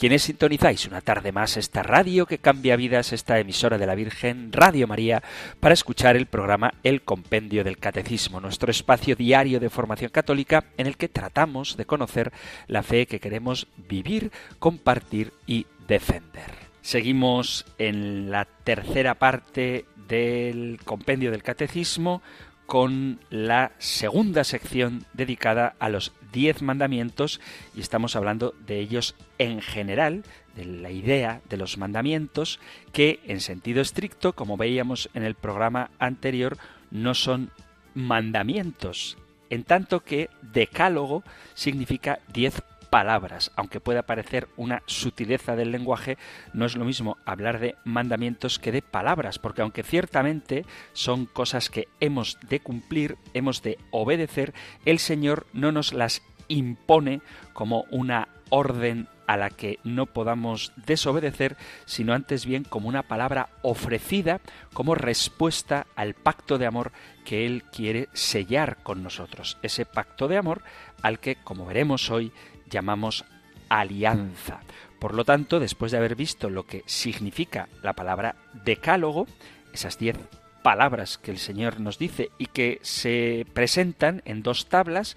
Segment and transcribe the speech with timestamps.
[0.00, 4.50] quienes sintonizáis una tarde más esta radio que cambia vidas, esta emisora de la Virgen,
[4.50, 5.22] Radio María,
[5.60, 10.86] para escuchar el programa El Compendio del Catecismo, nuestro espacio diario de formación católica en
[10.86, 12.32] el que tratamos de conocer
[12.66, 16.50] la fe que queremos vivir, compartir y defender.
[16.80, 22.22] Seguimos en la tercera parte del Compendio del Catecismo
[22.64, 27.40] con la segunda sección dedicada a los diez mandamientos
[27.74, 32.60] y estamos hablando de ellos en general, de la idea de los mandamientos
[32.92, 36.58] que en sentido estricto, como veíamos en el programa anterior,
[36.90, 37.50] no son
[37.94, 39.16] mandamientos,
[39.48, 43.52] en tanto que decálogo significa diez palabras.
[43.56, 46.18] Aunque pueda parecer una sutileza del lenguaje,
[46.52, 51.70] no es lo mismo hablar de mandamientos que de palabras, porque aunque ciertamente son cosas
[51.70, 54.52] que hemos de cumplir, hemos de obedecer,
[54.84, 61.56] el Señor no nos las impone como una orden a la que no podamos desobedecer,
[61.84, 64.40] sino antes bien como una palabra ofrecida
[64.74, 66.90] como respuesta al pacto de amor
[67.24, 69.56] que Él quiere sellar con nosotros.
[69.62, 70.62] Ese pacto de amor
[71.00, 72.32] al que, como veremos hoy,
[72.70, 73.24] llamamos
[73.68, 74.60] alianza.
[74.98, 79.26] Por lo tanto, después de haber visto lo que significa la palabra decálogo,
[79.72, 80.16] esas diez
[80.62, 85.16] palabras que el Señor nos dice y que se presentan en dos tablas,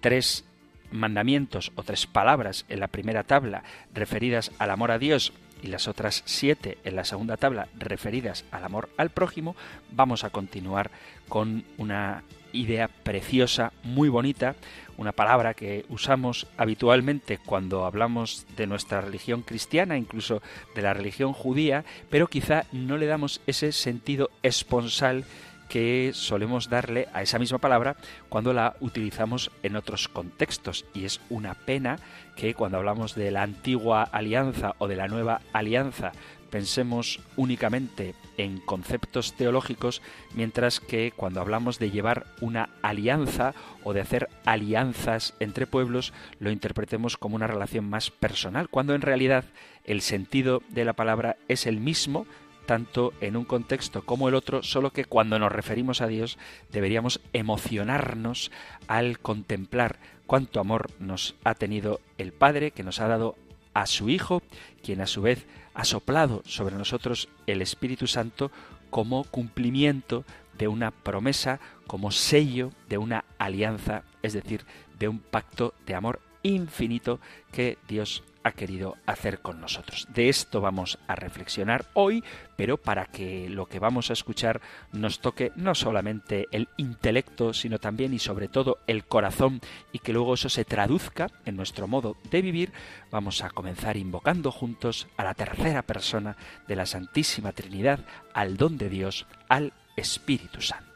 [0.00, 0.44] tres
[0.90, 3.62] mandamientos o tres palabras en la primera tabla
[3.92, 8.64] referidas al amor a Dios y las otras siete en la segunda tabla referidas al
[8.64, 9.56] amor al prójimo,
[9.90, 10.90] vamos a continuar
[11.28, 14.54] con una idea preciosa, muy bonita,
[14.98, 20.42] una palabra que usamos habitualmente cuando hablamos de nuestra religión cristiana, incluso
[20.74, 25.24] de la religión judía, pero quizá no le damos ese sentido esponsal
[25.68, 27.96] que solemos darle a esa misma palabra
[28.28, 30.84] cuando la utilizamos en otros contextos.
[30.94, 31.98] Y es una pena
[32.36, 36.12] que cuando hablamos de la antigua alianza o de la nueva alianza
[36.50, 40.02] pensemos únicamente en conceptos teológicos,
[40.34, 43.54] mientras que cuando hablamos de llevar una alianza
[43.84, 49.02] o de hacer alianzas entre pueblos, lo interpretemos como una relación más personal, cuando en
[49.02, 49.44] realidad
[49.84, 52.26] el sentido de la palabra es el mismo,
[52.66, 56.38] tanto en un contexto como el otro, solo que cuando nos referimos a Dios
[56.70, 58.52] deberíamos emocionarnos
[58.88, 63.36] al contemplar cuánto amor nos ha tenido el Padre, que nos ha dado
[63.72, 64.42] a su Hijo,
[64.82, 65.46] quien a su vez
[65.78, 68.50] ha soplado sobre nosotros el Espíritu Santo
[68.90, 70.24] como cumplimiento
[70.58, 74.64] de una promesa, como sello de una alianza, es decir,
[74.98, 77.20] de un pacto de amor infinito
[77.52, 80.08] que Dios ha querido hacer con nosotros.
[80.12, 82.24] De esto vamos a reflexionar hoy,
[82.56, 84.60] pero para que lo que vamos a escuchar
[84.92, 89.60] nos toque no solamente el intelecto, sino también y sobre todo el corazón
[89.92, 92.72] y que luego eso se traduzca en nuestro modo de vivir,
[93.10, 98.00] vamos a comenzar invocando juntos a la tercera persona de la Santísima Trinidad,
[98.32, 100.87] al don de Dios, al Espíritu Santo.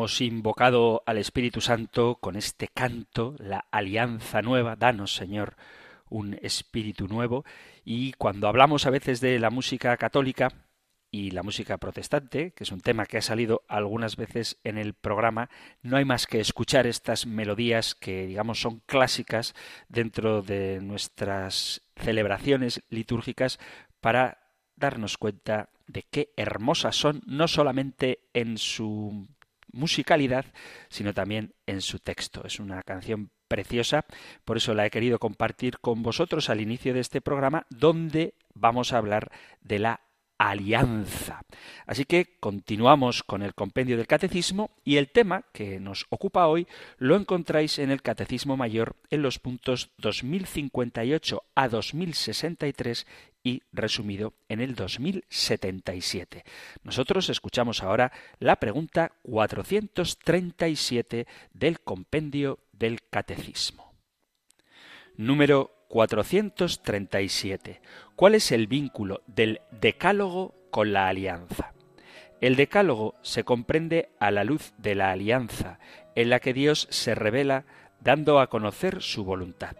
[0.00, 5.56] Hemos invocado al Espíritu Santo con este canto, la alianza nueva, danos Señor
[6.08, 7.44] un espíritu nuevo,
[7.84, 10.48] y cuando hablamos a veces de la música católica
[11.10, 14.94] y la música protestante, que es un tema que ha salido algunas veces en el
[14.94, 15.50] programa,
[15.82, 19.54] no hay más que escuchar estas melodías que digamos son clásicas
[19.90, 23.58] dentro de nuestras celebraciones litúrgicas
[24.00, 24.38] para
[24.76, 29.28] darnos cuenta de qué hermosas son, no solamente en su
[29.72, 30.46] musicalidad,
[30.88, 32.44] sino también en su texto.
[32.44, 34.04] Es una canción preciosa,
[34.44, 38.92] por eso la he querido compartir con vosotros al inicio de este programa, donde vamos
[38.92, 39.30] a hablar
[39.60, 40.00] de la
[40.40, 41.44] alianza.
[41.84, 46.66] Así que continuamos con el compendio del catecismo y el tema que nos ocupa hoy
[46.96, 53.06] lo encontráis en el catecismo mayor en los puntos 2058 a 2063
[53.44, 56.42] y resumido en el 2077.
[56.84, 63.92] Nosotros escuchamos ahora la pregunta 437 del compendio del catecismo.
[65.18, 67.82] Número 437.
[68.14, 71.74] ¿Cuál es el vínculo del decálogo con la alianza?
[72.40, 75.80] El decálogo se comprende a la luz de la alianza,
[76.14, 77.64] en la que Dios se revela
[78.00, 79.76] dando a conocer su voluntad.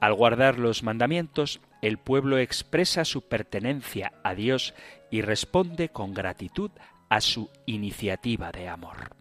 [0.00, 4.74] Al guardar los mandamientos, el pueblo expresa su pertenencia a Dios
[5.10, 6.70] y responde con gratitud
[7.08, 9.16] a su iniciativa de amor.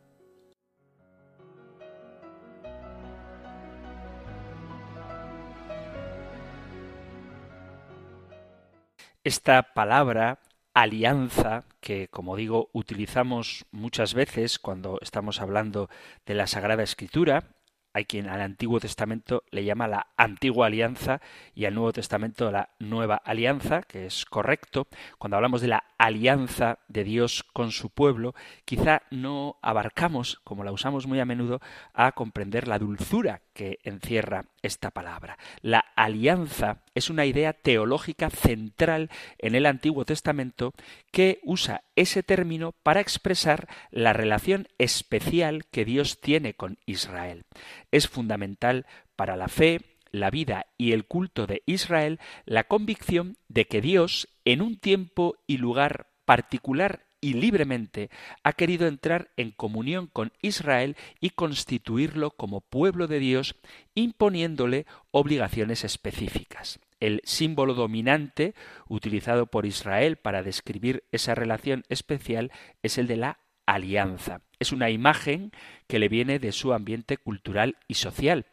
[9.27, 10.39] Esta palabra
[10.73, 15.89] alianza que, como digo, utilizamos muchas veces cuando estamos hablando
[16.25, 17.43] de la Sagrada Escritura,
[17.91, 21.19] hay quien al Antiguo Testamento le llama la antigua alianza
[21.53, 24.87] y al Nuevo Testamento la nueva alianza, que es correcto.
[25.17, 30.71] Cuando hablamos de la alianza de Dios con su pueblo, quizá no abarcamos, como la
[30.71, 31.59] usamos muy a menudo,
[31.93, 35.37] a comprender la dulzura que encierra esta palabra.
[35.61, 40.73] La alianza es una idea teológica central en el Antiguo Testamento
[41.11, 47.45] que usa ese término para expresar la relación especial que Dios tiene con Israel.
[47.91, 48.85] Es fundamental
[49.15, 54.29] para la fe, la vida y el culto de Israel la convicción de que Dios,
[54.45, 58.09] en un tiempo y lugar particular y libremente
[58.41, 63.57] ha querido entrar en comunión con Israel y constituirlo como pueblo de Dios,
[63.95, 66.79] imponiéndole obligaciones específicas.
[67.01, 68.55] El símbolo dominante
[68.87, 74.39] utilizado por Israel para describir esa relación especial es el de la alianza.
[74.57, 75.51] Es una imagen
[75.87, 78.45] que le viene de su ambiente cultural y social.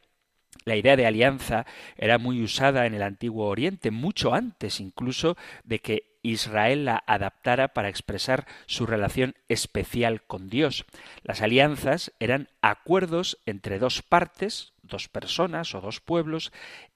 [0.64, 5.80] La idea de alianza era muy usada en el Antiguo Oriente, mucho antes incluso de
[5.80, 10.86] que Israel la adaptara para expresar su relación especial con Dios.
[11.22, 16.50] Las alianzas eran acuerdos entre dos partes, dos personas o dos pueblos,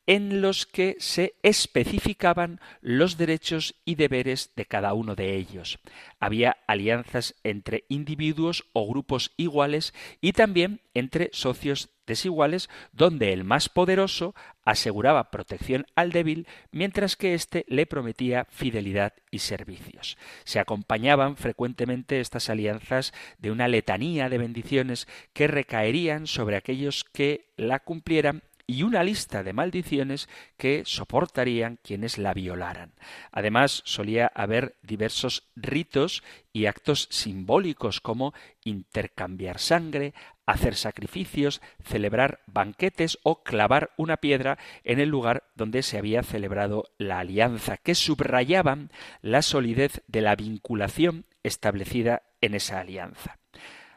[0.07, 5.79] en los que se especificaban los derechos y deberes de cada uno de ellos.
[6.19, 13.69] Había alianzas entre individuos o grupos iguales y también entre socios desiguales donde el más
[13.69, 14.35] poderoso
[14.65, 20.19] aseguraba protección al débil mientras que éste le prometía fidelidad y servicios.
[20.45, 27.53] Se acompañaban frecuentemente estas alianzas de una letanía de bendiciones que recaerían sobre aquellos que
[27.57, 32.93] la cumplieran y una lista de maldiciones que soportarían quienes la violaran.
[33.33, 36.23] Además, solía haber diversos ritos
[36.53, 38.35] y actos simbólicos como
[38.65, 40.13] intercambiar sangre,
[40.45, 46.91] hacer sacrificios, celebrar banquetes o clavar una piedra en el lugar donde se había celebrado
[46.99, 48.91] la alianza, que subrayaban
[49.23, 53.38] la solidez de la vinculación establecida en esa alianza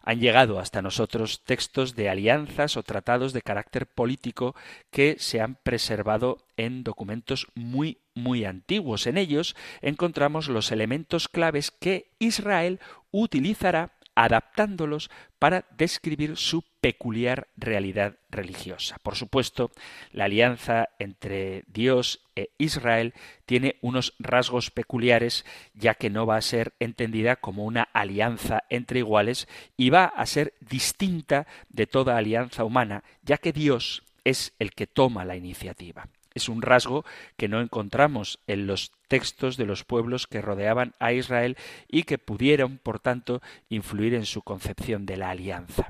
[0.03, 4.55] han llegado hasta nosotros textos de alianzas o tratados de carácter político
[4.89, 9.07] que se han preservado en documentos muy muy antiguos.
[9.07, 12.79] En ellos encontramos los elementos claves que Israel
[13.11, 13.91] utilizará
[14.23, 15.09] adaptándolos
[15.39, 18.97] para describir su peculiar realidad religiosa.
[19.01, 19.71] Por supuesto,
[20.11, 23.13] la alianza entre Dios e Israel
[23.45, 28.99] tiene unos rasgos peculiares, ya que no va a ser entendida como una alianza entre
[28.99, 29.47] iguales
[29.77, 34.87] y va a ser distinta de toda alianza humana, ya que Dios es el que
[34.87, 36.07] toma la iniciativa.
[36.33, 37.05] Es un rasgo
[37.37, 41.57] que no encontramos en los textos de los pueblos que rodeaban a Israel
[41.87, 45.89] y que pudieron, por tanto, influir en su concepción de la alianza.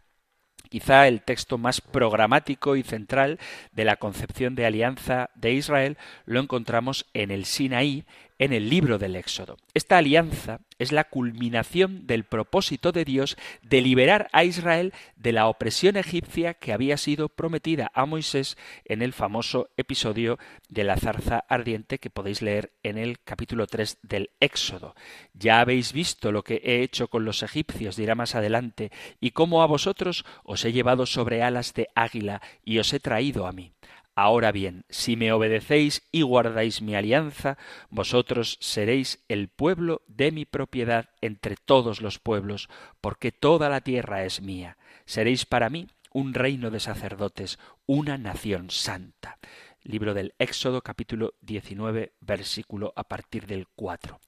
[0.72, 3.40] Quizá el texto más programático y central
[3.74, 8.06] de la concepción de alianza de Israel lo encontramos en el Sinaí,
[8.42, 9.58] en el libro del Éxodo.
[9.76, 15.48] Esta alianza es la culminación del propósito de Dios de liberar a Israel de la
[15.48, 21.46] opresión egipcia que había sido prometida a Moisés en el famoso episodio de la zarza
[21.50, 24.96] ardiente que podéis leer en el capítulo 3 del Éxodo.
[25.36, 29.62] Ya habéis visto lo que he hecho con los egipcios, dirá más adelante, y cómo
[29.62, 33.72] a vosotros os he llevado sobre alas de águila y os he traído a mí.
[34.16, 37.58] Ahora bien, si me obedecéis y guardáis mi alianza,
[37.90, 44.26] vosotros seréis el pueblo de mi propiedad entre todos los pueblos, porque toda la tierra
[44.26, 44.78] es mía.
[45.06, 49.40] Seréis para mí un reino de sacerdotes, una nación santa.
[49.84, 54.20] Libro del Éxodo capítulo 19 versículo a partir del 4.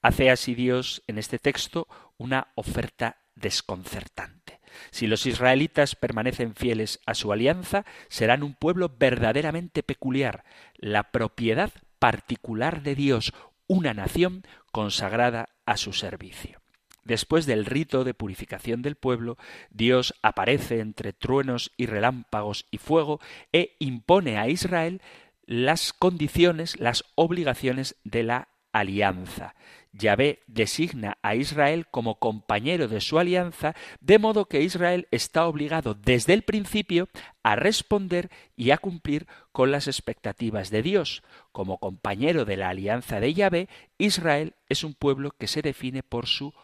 [0.00, 4.61] Hace así Dios en este texto una oferta desconcertante.
[4.90, 10.44] Si los israelitas permanecen fieles a su alianza, serán un pueblo verdaderamente peculiar,
[10.76, 13.32] la propiedad particular de Dios,
[13.66, 16.60] una nación consagrada a su servicio.
[17.04, 19.36] Después del rito de purificación del pueblo,
[19.70, 23.20] Dios aparece entre truenos y relámpagos y fuego
[23.52, 25.02] e impone a Israel
[25.44, 29.54] las condiciones, las obligaciones de la alianza.
[29.92, 35.94] Yahvé designa a Israel como compañero de su alianza, de modo que Israel está obligado
[35.94, 37.08] desde el principio
[37.42, 41.22] a responder y a cumplir con las expectativas de Dios.
[41.52, 43.68] Como compañero de la alianza de Yahvé,
[43.98, 46.54] Israel es un pueblo que se define por su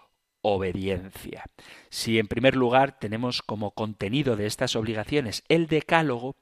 [0.40, 1.44] obediencia.
[1.90, 6.37] Si en primer lugar tenemos como contenido de estas obligaciones el decálogo,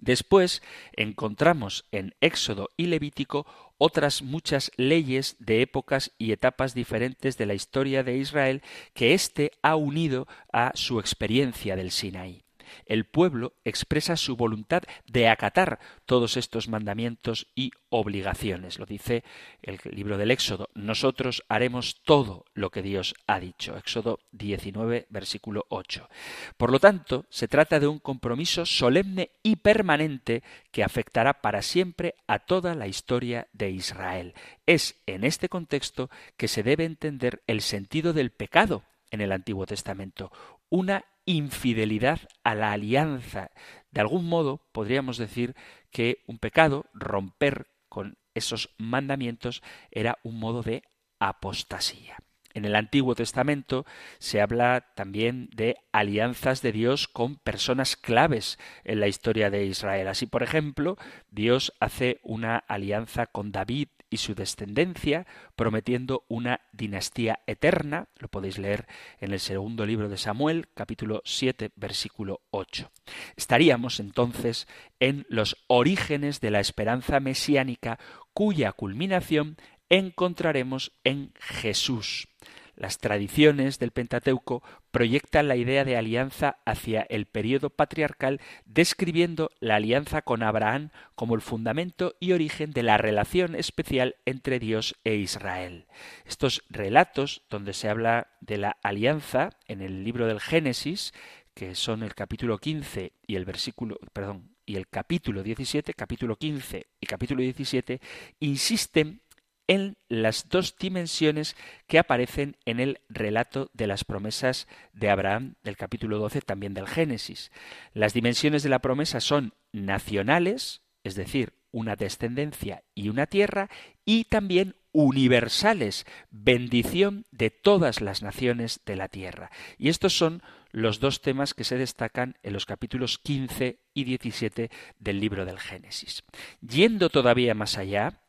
[0.00, 3.46] Después encontramos en Éxodo y Levítico
[3.78, 8.62] otras muchas leyes de épocas y etapas diferentes de la historia de Israel
[8.94, 12.45] que éste ha unido a su experiencia del Sinaí
[12.84, 18.78] el pueblo expresa su voluntad de acatar todos estos mandamientos y obligaciones.
[18.78, 19.24] Lo dice
[19.62, 20.68] el libro del Éxodo.
[20.74, 23.76] Nosotros haremos todo lo que Dios ha dicho.
[23.76, 26.08] Éxodo 19, versículo 8.
[26.56, 32.14] Por lo tanto, se trata de un compromiso solemne y permanente que afectará para siempre
[32.26, 34.34] a toda la historia de Israel.
[34.66, 39.66] Es en este contexto que se debe entender el sentido del pecado en el Antiguo
[39.66, 40.32] Testamento,
[40.68, 43.50] una infidelidad a la alianza.
[43.90, 45.54] De algún modo podríamos decir
[45.90, 50.82] que un pecado, romper con esos mandamientos, era un modo de
[51.18, 52.16] apostasía.
[52.56, 53.84] En el Antiguo Testamento
[54.18, 60.08] se habla también de alianzas de Dios con personas claves en la historia de Israel.
[60.08, 60.96] Así, por ejemplo,
[61.28, 68.08] Dios hace una alianza con David y su descendencia, prometiendo una dinastía eterna.
[68.18, 68.86] Lo podéis leer
[69.20, 72.90] en el segundo libro de Samuel, capítulo 7, versículo 8.
[73.36, 74.68] Estaríamos entonces
[75.00, 77.98] en los orígenes de la esperanza mesiánica,
[78.32, 79.56] cuya culminación
[79.88, 82.28] encontraremos en Jesús.
[82.76, 89.76] Las tradiciones del Pentateuco proyectan la idea de alianza hacia el periodo patriarcal, describiendo la
[89.76, 95.14] alianza con Abraham como el fundamento y origen de la relación especial entre Dios e
[95.14, 95.86] Israel.
[96.26, 101.14] Estos relatos, donde se habla de la alianza en el libro del Génesis,
[101.54, 106.88] que son el capítulo 15 y el versículo, perdón, y el capítulo 17, capítulo 15
[107.00, 108.00] y capítulo 17,
[108.40, 109.22] insisten
[109.68, 111.56] en las dos dimensiones
[111.86, 116.86] que aparecen en el relato de las promesas de Abraham del capítulo 12 también del
[116.86, 117.50] Génesis.
[117.92, 123.68] Las dimensiones de la promesa son nacionales, es decir, una descendencia y una tierra,
[124.04, 129.50] y también universales, bendición de todas las naciones de la tierra.
[129.76, 134.70] Y estos son los dos temas que se destacan en los capítulos 15 y 17
[134.98, 136.24] del libro del Génesis.
[136.66, 138.22] Yendo todavía más allá,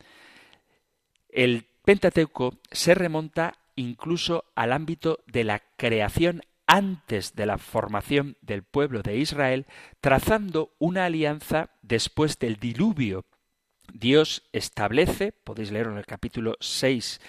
[1.38, 8.64] el Pentateuco se remonta incluso al ámbito de la creación antes de la formación del
[8.64, 9.68] pueblo de Israel,
[10.02, 13.24] trazando una alianza después del diluvio.
[13.94, 17.22] Dios establece, podéis leerlo en el capítulo 6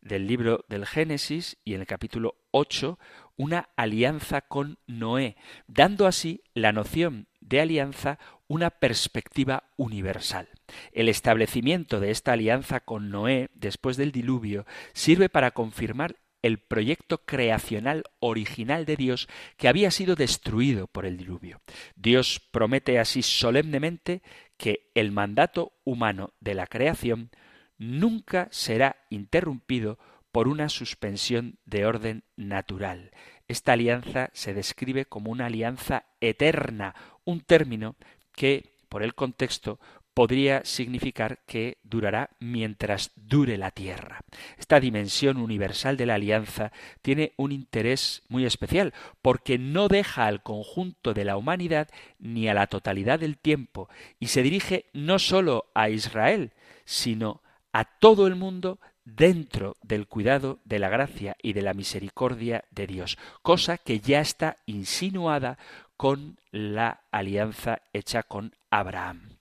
[0.00, 3.00] del libro del Génesis y en el capítulo 8,
[3.36, 10.48] una alianza con Noé, dando así la noción de alianza una perspectiva universal.
[10.92, 17.24] El establecimiento de esta alianza con Noé después del diluvio sirve para confirmar el proyecto
[17.24, 21.60] creacional original de Dios que había sido destruido por el diluvio.
[21.96, 24.22] Dios promete así solemnemente
[24.56, 27.30] que el mandato humano de la creación
[27.78, 29.98] nunca será interrumpido
[30.32, 33.10] por una suspensión de orden natural.
[33.48, 37.96] Esta alianza se describe como una alianza eterna, un término
[38.34, 39.80] que, por el contexto,
[40.16, 44.20] podría significar que durará mientras dure la tierra.
[44.56, 50.42] Esta dimensión universal de la alianza tiene un interés muy especial, porque no deja al
[50.42, 55.66] conjunto de la humanidad ni a la totalidad del tiempo, y se dirige no sólo
[55.74, 56.52] a Israel,
[56.86, 57.42] sino
[57.74, 62.86] a todo el mundo dentro del cuidado de la gracia y de la misericordia de
[62.86, 65.58] Dios, cosa que ya está insinuada
[65.98, 69.35] con la alianza hecha con Abraham.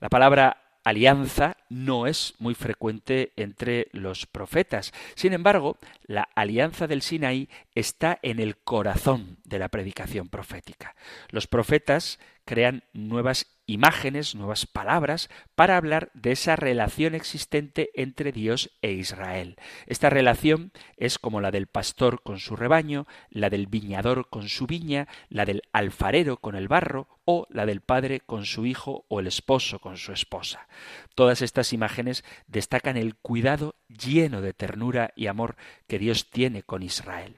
[0.00, 4.92] La palabra alianza no es muy frecuente entre los profetas.
[5.14, 10.94] Sin embargo, la alianza del Sinaí está en el corazón de la predicación profética.
[11.30, 18.72] Los profetas crean nuevas imágenes, nuevas palabras para hablar de esa relación existente entre Dios
[18.82, 19.54] e Israel.
[19.86, 24.66] Esta relación es como la del pastor con su rebaño, la del viñador con su
[24.66, 29.20] viña, la del alfarero con el barro o la del padre con su hijo o
[29.20, 30.66] el esposo con su esposa.
[31.14, 36.82] Todas estas imágenes destacan el cuidado lleno de ternura y amor que Dios tiene con
[36.82, 37.36] Israel.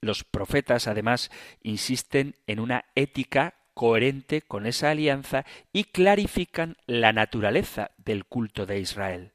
[0.00, 1.30] Los profetas, además,
[1.62, 8.80] insisten en una ética coherente con esa alianza y clarifican la naturaleza del culto de
[8.80, 9.32] Israel.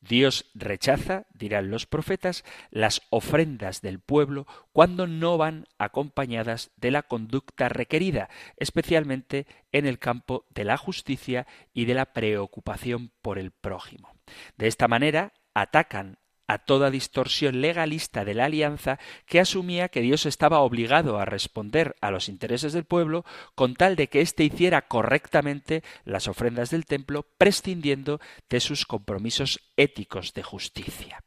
[0.00, 7.02] Dios rechaza, dirán los profetas, las ofrendas del pueblo cuando no van acompañadas de la
[7.02, 13.50] conducta requerida, especialmente en el campo de la justicia y de la preocupación por el
[13.50, 14.14] prójimo.
[14.56, 16.18] De esta manera atacan
[16.50, 21.94] a toda distorsión legalista de la alianza que asumía que Dios estaba obligado a responder
[22.00, 26.86] a los intereses del pueblo con tal de que éste hiciera correctamente las ofrendas del
[26.86, 31.22] templo, prescindiendo de sus compromisos éticos de justicia.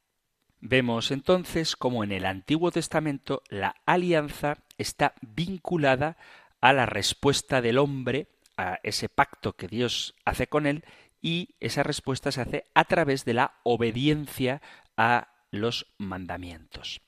[0.60, 6.18] Vemos entonces cómo en el Antiguo Testamento la alianza está vinculada
[6.60, 10.84] a la respuesta del hombre a ese pacto que Dios hace con él
[11.24, 14.62] y esa respuesta se hace a través de la obediencia
[14.98, 17.02] a los mandamientos.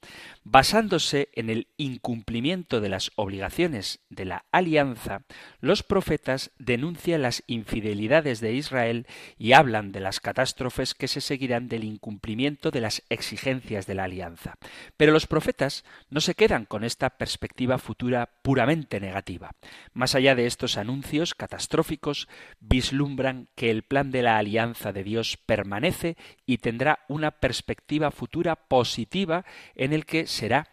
[0.43, 5.23] Basándose en el incumplimiento de las obligaciones de la alianza,
[5.59, 11.67] los profetas denuncian las infidelidades de Israel y hablan de las catástrofes que se seguirán
[11.67, 14.53] del incumplimiento de las exigencias de la alianza.
[14.95, 19.51] Pero los profetas no se quedan con esta perspectiva futura puramente negativa.
[19.93, 22.27] Más allá de estos anuncios catastróficos,
[22.59, 28.34] vislumbran que el plan de la alianza de Dios permanece y tendrá una perspectiva futura
[28.55, 29.45] positiva
[29.75, 30.67] en el que será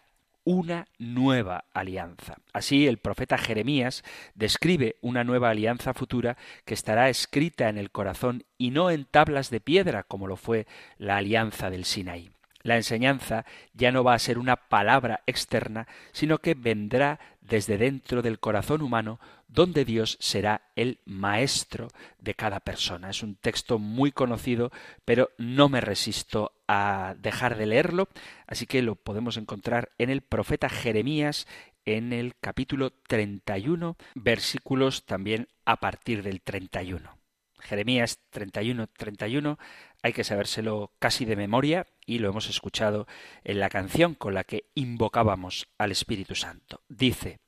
[0.45, 2.37] una nueva alianza.
[2.53, 4.03] Así el profeta Jeremías
[4.35, 9.51] describe una nueva alianza futura que estará escrita en el corazón y no en tablas
[9.51, 10.67] de piedra como lo fue
[10.99, 12.31] la alianza del Sinaí.
[12.63, 13.45] La enseñanza
[13.75, 18.81] ya no va a ser una palabra externa, sino que vendrá desde dentro del corazón
[18.83, 23.11] humano, donde Dios será el maestro de cada persona.
[23.11, 24.71] Es un texto muy conocido,
[25.05, 28.09] pero no me resisto a dejar de leerlo,
[28.47, 31.47] así que lo podemos encontrar en el profeta Jeremías
[31.85, 37.19] en el capítulo 31, versículos también a partir del 31.
[37.59, 39.59] Jeremías 31, 31,
[40.03, 43.07] hay que sabérselo casi de memoria y lo hemos escuchado
[43.45, 46.83] en la canción con la que invocábamos al Espíritu Santo.
[46.89, 47.39] Dice,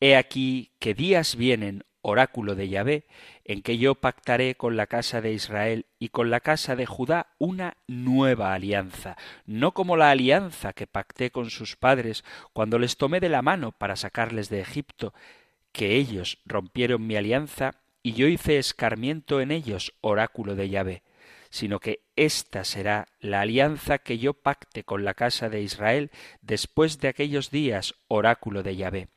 [0.00, 3.06] He aquí que días vienen, oráculo de Yahvé,
[3.44, 7.28] en que yo pactaré con la casa de Israel y con la casa de Judá
[7.38, 13.20] una nueva alianza, no como la alianza que pacté con sus padres cuando les tomé
[13.20, 15.14] de la mano para sacarles de Egipto,
[15.72, 21.02] que ellos rompieron mi alianza y yo hice escarmiento en ellos, oráculo de Yahvé,
[21.54, 26.10] sino que esta será la alianza que yo pacte con la casa de Israel
[26.42, 29.08] después de aquellos días, oráculo de Yahvé.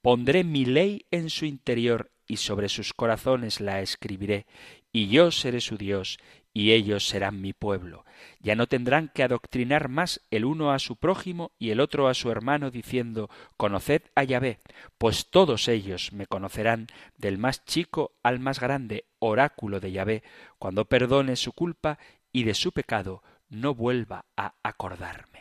[0.00, 4.46] Pondré mi ley en su interior y sobre sus corazones la escribiré,
[4.90, 6.18] y yo seré su Dios,
[6.52, 8.04] y ellos serán mi pueblo.
[8.40, 12.14] Ya no tendrán que adoctrinar más el uno a su prójimo y el otro a
[12.14, 14.60] su hermano, diciendo Conoced a Yahvé,
[14.98, 20.22] pues todos ellos me conocerán, del más chico al más grande, oráculo de Yahvé,
[20.58, 21.98] cuando perdone su culpa
[22.32, 25.31] y de su pecado no vuelva a acordarme.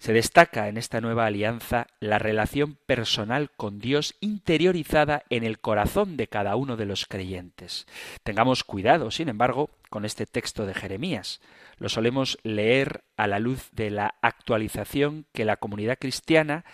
[0.00, 6.16] Se destaca en esta nueva alianza la relación personal con Dios interiorizada en el corazón
[6.16, 7.86] de cada uno de los creyentes.
[8.22, 11.42] Tengamos cuidado, sin embargo, con este texto de Jeremías.
[11.76, 16.64] Lo solemos leer a la luz de la actualización que la comunidad cristiana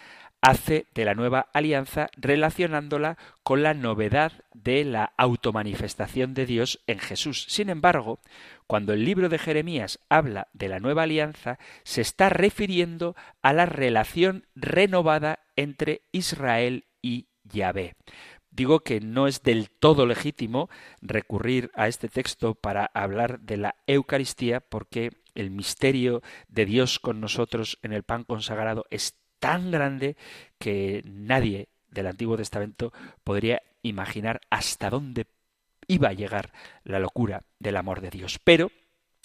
[0.46, 7.00] hace de la nueva alianza relacionándola con la novedad de la automanifestación de Dios en
[7.00, 7.46] Jesús.
[7.48, 8.20] Sin embargo,
[8.68, 13.66] cuando el libro de Jeremías habla de la nueva alianza, se está refiriendo a la
[13.66, 17.96] relación renovada entre Israel y Yahvé.
[18.52, 23.74] Digo que no es del todo legítimo recurrir a este texto para hablar de la
[23.88, 30.16] Eucaristía porque el misterio de Dios con nosotros en el pan consagrado es tan grande
[30.58, 32.92] que nadie del Antiguo Testamento
[33.24, 35.26] podría imaginar hasta dónde
[35.88, 36.52] iba a llegar
[36.84, 38.38] la locura del amor de Dios.
[38.42, 38.70] Pero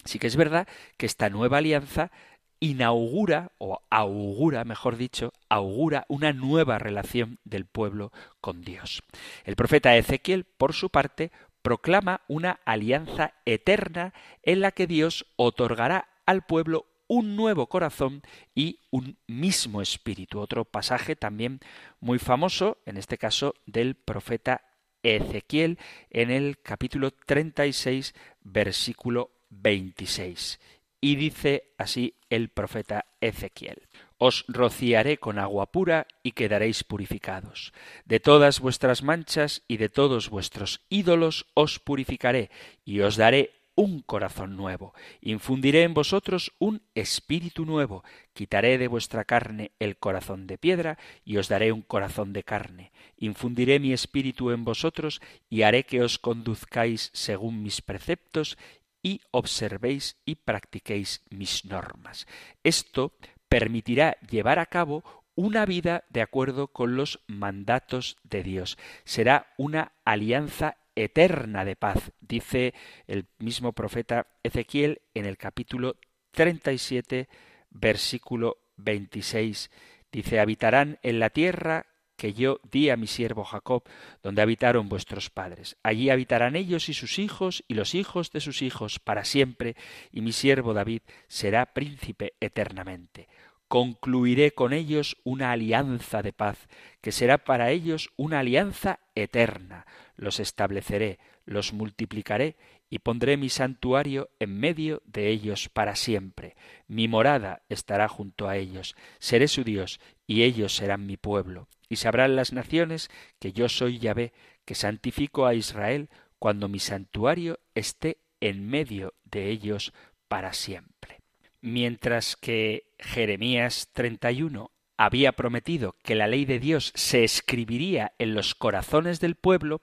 [0.06, 2.12] sí que es verdad que esta nueva alianza
[2.60, 9.02] inaugura, o augura, mejor dicho, augura una nueva relación del pueblo con Dios.
[9.45, 11.32] El profeta Ezequiel, por su parte,
[11.63, 18.21] proclama una alianza eterna en la que Dios otorgará al pueblo un nuevo corazón
[18.56, 20.39] y un mismo espíritu.
[20.39, 21.60] Otro pasaje también
[22.00, 24.62] muy famoso, en este caso del profeta
[25.04, 25.78] Ezequiel,
[26.10, 30.62] en el capítulo 36, versículo 26.
[31.02, 33.89] Y dice así el profeta Ezequiel.
[34.17, 37.74] Os rociaré con agua pura y quedaréis purificados.
[38.06, 42.52] De todas vuestras manchas y de todos vuestros ídolos os purificaré
[42.86, 44.94] y os daré un corazón nuevo.
[45.22, 48.04] Infundiré en vosotros un espíritu nuevo.
[48.34, 52.91] Quitaré de vuestra carne el corazón de piedra y os daré un corazón de carne.
[53.17, 58.56] Infundiré mi espíritu en vosotros y haré que os conduzcáis según mis preceptos
[59.02, 62.28] y observéis y practiquéis mis normas.
[62.63, 63.13] Esto
[63.50, 68.78] permitirá llevar a cabo una vida de acuerdo con los mandatos de Dios.
[69.06, 72.74] Será una alianza eterna de paz, dice
[73.08, 75.98] el mismo profeta Ezequiel en el capítulo
[76.32, 77.28] 37,
[77.70, 79.72] versículo 26.
[80.12, 81.86] Dice, habitarán en la tierra
[82.18, 83.84] que yo di a mi siervo Jacob,
[84.22, 85.78] donde habitaron vuestros padres.
[85.82, 89.76] Allí habitarán ellos y sus hijos y los hijos de sus hijos para siempre,
[90.12, 93.28] y mi siervo David será príncipe eternamente
[93.72, 96.68] concluiré con ellos una alianza de paz,
[97.00, 99.86] que será para ellos una alianza eterna.
[100.22, 102.56] Los estableceré, los multiplicaré
[102.92, 106.56] y pondré mi santuario en medio de ellos para siempre.
[106.88, 108.96] Mi morada estará junto a ellos.
[109.18, 111.68] Seré su Dios y ellos serán mi pueblo.
[111.90, 114.32] Y sabrán las naciones que yo soy Yahvé,
[114.64, 116.08] que santifico a Israel
[116.38, 119.92] cuando mi santuario esté en medio de ellos
[120.28, 121.18] para siempre.
[121.62, 124.70] Mientras que Jeremías 31
[125.04, 129.82] había prometido que la ley de Dios se escribiría en los corazones del pueblo,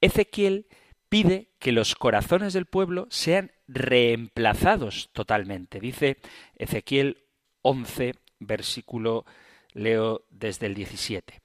[0.00, 0.66] Ezequiel
[1.10, 5.80] pide que los corazones del pueblo sean reemplazados totalmente.
[5.80, 6.16] Dice
[6.56, 7.24] Ezequiel
[7.60, 9.26] 11, versículo,
[9.74, 11.42] leo desde el 17.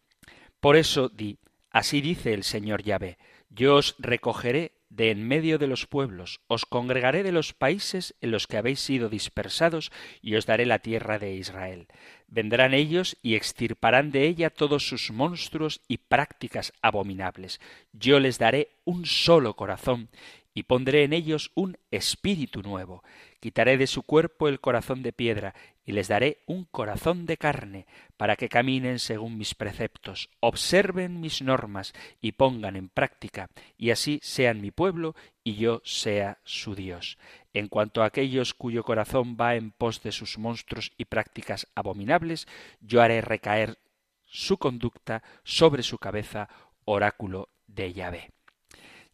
[0.62, 1.39] Por eso di,
[1.71, 3.17] así dice el Señor Yahvé,
[3.49, 8.32] yo os recogeré de en medio de los pueblos, os congregaré de los países en
[8.32, 11.88] los que habéis sido dispersados, y os daré la tierra de Israel.
[12.28, 17.60] Vendrán ellos y extirparán de ella todos sus monstruos y prácticas abominables.
[17.93, 20.10] Yo les daré un solo corazón,
[20.53, 23.03] y pondré en ellos un espíritu nuevo.
[23.39, 25.53] Quitaré de su cuerpo el corazón de piedra,
[25.85, 31.41] y les daré un corazón de carne, para que caminen según mis preceptos, observen mis
[31.41, 37.17] normas y pongan en práctica, y así sean mi pueblo y yo sea su Dios.
[37.53, 42.47] En cuanto a aquellos cuyo corazón va en pos de sus monstruos y prácticas abominables,
[42.81, 43.79] yo haré recaer
[44.25, 46.49] su conducta sobre su cabeza,
[46.85, 48.31] oráculo de Yahvé.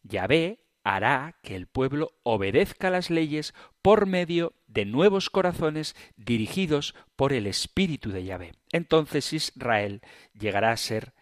[0.02, 7.32] Yahvé hará que el pueblo obedezca las leyes por medio de nuevos corazones dirigidos por
[7.32, 8.52] el Espíritu de Yahvé.
[8.70, 10.00] Entonces Israel
[10.38, 11.12] llegará a ser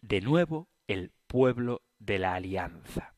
[0.00, 3.12] de nuevo el pueblo de la alianza.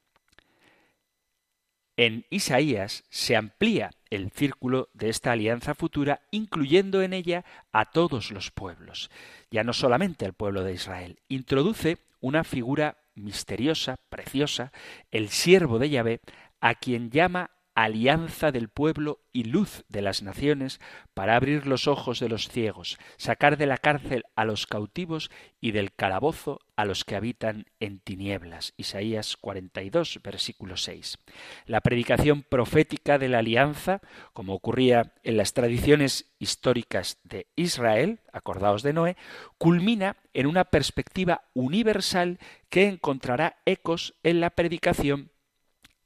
[1.96, 8.32] En Isaías se amplía el círculo de esta alianza futura, incluyendo en ella a todos
[8.32, 9.08] los pueblos,
[9.52, 11.20] ya no solamente al pueblo de Israel.
[11.28, 14.72] Introduce una figura misteriosa, preciosa,
[15.10, 16.20] el siervo de Yahvé,
[16.60, 20.80] a quien llama alianza del pueblo y luz de las naciones,
[21.14, 25.30] para abrir los ojos de los ciegos, sacar de la cárcel a los cautivos
[25.60, 28.74] y del calabozo a los que habitan en tinieblas.
[28.76, 31.18] Isaías 42, versículo 6.
[31.66, 34.00] La predicación profética de la alianza,
[34.32, 39.16] como ocurría en las tradiciones históricas de Israel, acordaos de Noé,
[39.58, 45.30] culmina en una perspectiva universal que encontrará ecos en la predicación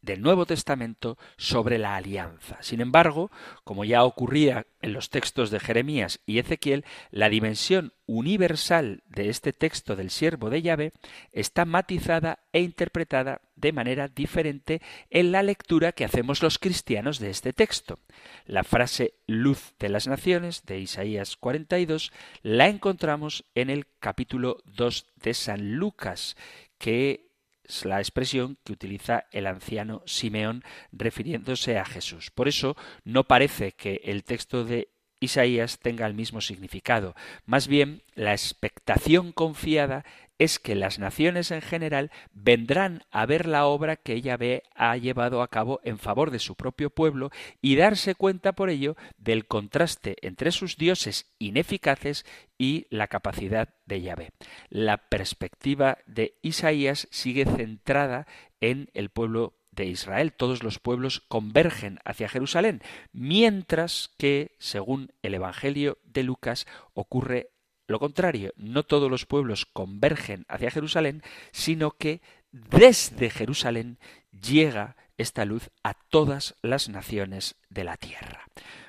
[0.05, 2.59] del Nuevo Testamento sobre la alianza.
[2.61, 3.31] Sin embargo,
[3.65, 9.53] como ya ocurría en los textos de Jeremías y Ezequiel, la dimensión universal de este
[9.53, 10.93] texto del siervo de Yahvé
[11.33, 17.31] está matizada e interpretada de manera diferente en la lectura que hacemos los cristianos de
[17.31, 17.99] este texto.
[18.45, 22.13] La frase luz de las naciones de Isaías 42
[22.43, 26.37] la encontramos en el capítulo 2 de San Lucas,
[26.79, 27.34] que
[27.65, 32.31] es la expresión que utiliza el anciano Simeón refiriéndose a Jesús.
[32.31, 34.89] Por eso no parece que el texto de
[35.21, 37.15] Isaías tenga el mismo significado.
[37.47, 40.05] Más bien, la expectación confiada
[40.39, 45.43] es que las naciones en general vendrán a ver la obra que Yahvé ha llevado
[45.43, 50.17] a cabo en favor de su propio pueblo y darse cuenta por ello del contraste
[50.23, 52.25] entre sus dioses ineficaces
[52.59, 54.33] y la capacidad de Yahvé.
[54.69, 58.27] La perspectiva de Isaías sigue centrada
[58.61, 60.33] en el pueblo de Israel.
[60.33, 67.51] Todos los pueblos convergen hacia Jerusalén, mientras que, según el Evangelio de Lucas, ocurre
[67.87, 73.99] lo contrario, no todos los pueblos convergen hacia Jerusalén, sino que desde Jerusalén
[74.31, 78.47] llega esta luz a todas las naciones de la tierra.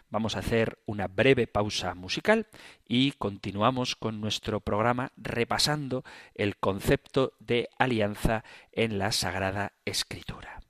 [0.10, 2.48] Vamos a hacer una breve pausa musical
[2.88, 6.04] y continuamos con nuestro programa repasando
[6.36, 10.65] el concepto de alianza en la Sagrada Escritura.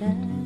[0.00, 0.37] Hay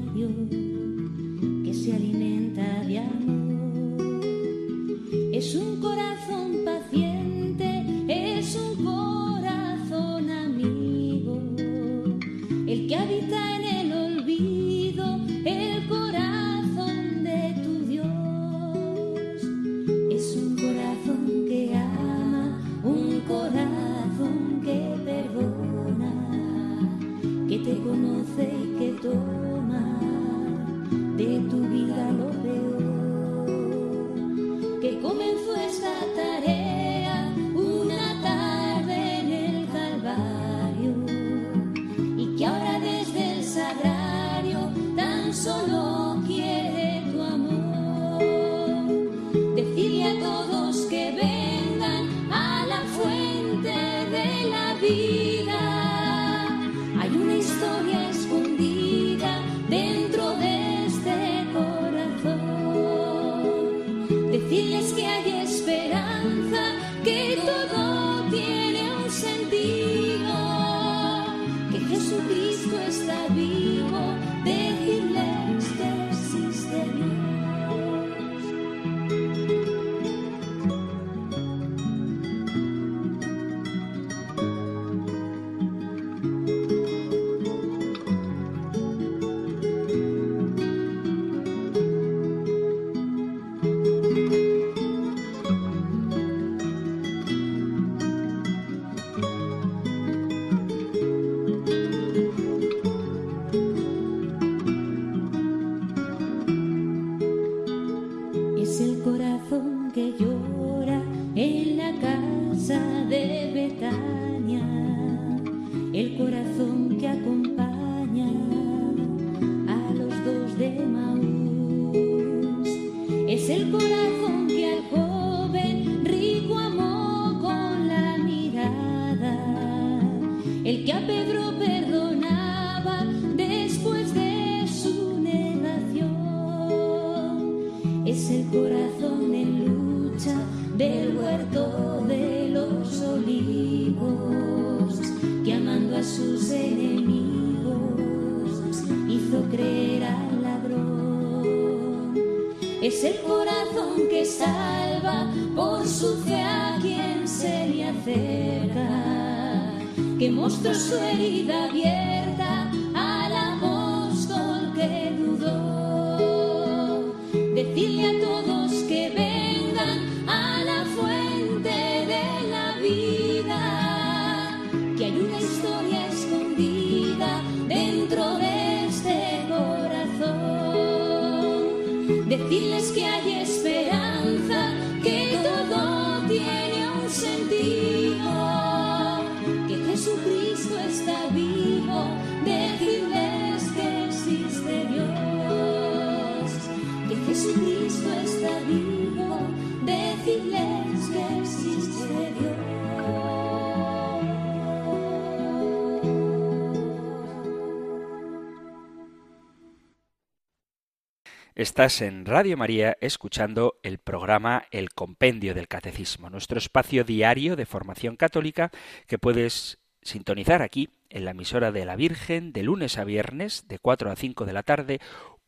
[211.73, 217.65] Estás en Radio María escuchando el programa El Compendio del Catecismo, nuestro espacio diario de
[217.65, 218.71] formación católica
[219.07, 223.79] que puedes sintonizar aquí en la emisora de la Virgen de lunes a viernes de
[223.79, 225.01] 4 a 5 de la tarde,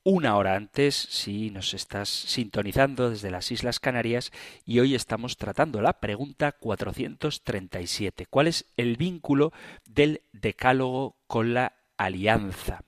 [0.02, 4.32] una hora antes si nos estás sintonizando desde las Islas Canarias
[4.64, 8.24] y hoy estamos tratando la pregunta 437.
[8.30, 9.52] ¿Cuál es el vínculo
[9.84, 12.82] del decálogo con la alianza?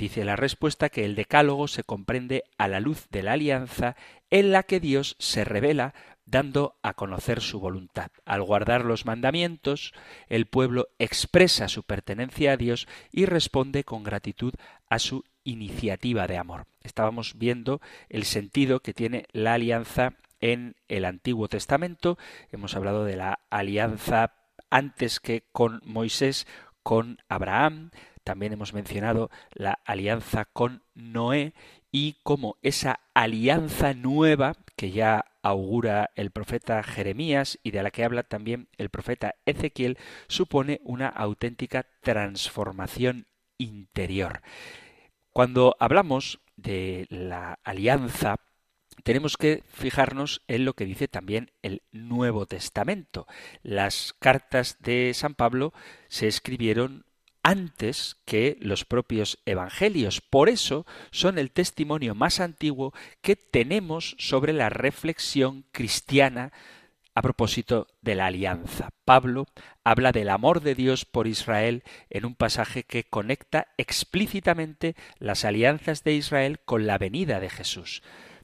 [0.00, 3.96] Dice la respuesta que el decálogo se comprende a la luz de la alianza
[4.30, 5.92] en la que Dios se revela
[6.24, 8.10] dando a conocer su voluntad.
[8.24, 9.92] Al guardar los mandamientos,
[10.30, 14.54] el pueblo expresa su pertenencia a Dios y responde con gratitud
[14.88, 16.64] a su iniciativa de amor.
[16.82, 22.16] Estábamos viendo el sentido que tiene la alianza en el Antiguo Testamento.
[22.52, 24.32] Hemos hablado de la alianza
[24.70, 26.46] antes que con Moisés,
[26.82, 27.90] con Abraham.
[28.30, 31.52] También hemos mencionado la alianza con Noé
[31.90, 38.04] y cómo esa alianza nueva que ya augura el profeta Jeremías y de la que
[38.04, 43.26] habla también el profeta Ezequiel supone una auténtica transformación
[43.58, 44.42] interior.
[45.32, 48.36] Cuando hablamos de la alianza,
[49.02, 53.26] tenemos que fijarnos en lo que dice también el Nuevo Testamento.
[53.64, 55.72] Las cartas de San Pablo
[56.06, 57.06] se escribieron
[57.42, 60.20] antes que los propios evangelios.
[60.20, 66.52] Por eso son el testimonio más antiguo que tenemos sobre la reflexión cristiana
[67.14, 68.90] a propósito de la alianza.
[69.04, 69.46] Pablo
[69.84, 76.04] habla del amor de Dios por Israel en un pasaje que conecta explícitamente las alianzas
[76.04, 78.02] de Israel con la venida de Jesús.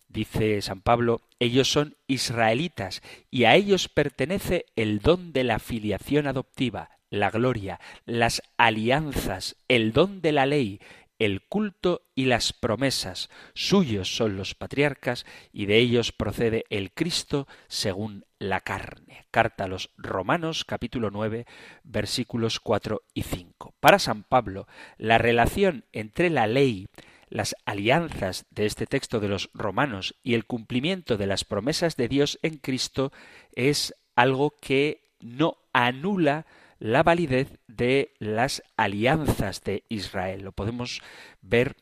[0.08, 6.26] Dice San Pablo, ellos son israelitas y a ellos pertenece el don de la filiación
[6.26, 10.80] adoptiva, la gloria, las alianzas, el don de la ley,
[11.18, 13.30] el culto y las promesas.
[13.54, 19.26] Suyos son los patriarcas y de ellos procede el Cristo según la carne.
[19.30, 21.46] Carta a los Romanos capítulo 9
[21.84, 23.74] versículos 4 y 5.
[23.80, 24.66] Para San Pablo,
[24.98, 26.86] la relación entre la ley,
[27.28, 32.08] las alianzas de este texto de los Romanos y el cumplimiento de las promesas de
[32.08, 33.12] Dios en Cristo
[33.52, 36.46] es algo que no anula
[36.78, 40.42] la validez de las alianzas de Israel.
[40.42, 41.02] Lo podemos
[41.40, 41.76] ver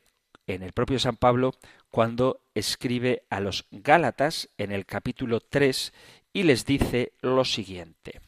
[0.47, 1.53] en el propio San Pablo
[1.91, 5.93] cuando escribe a los Gálatas en el capítulo 3
[6.33, 8.21] y les dice lo siguiente.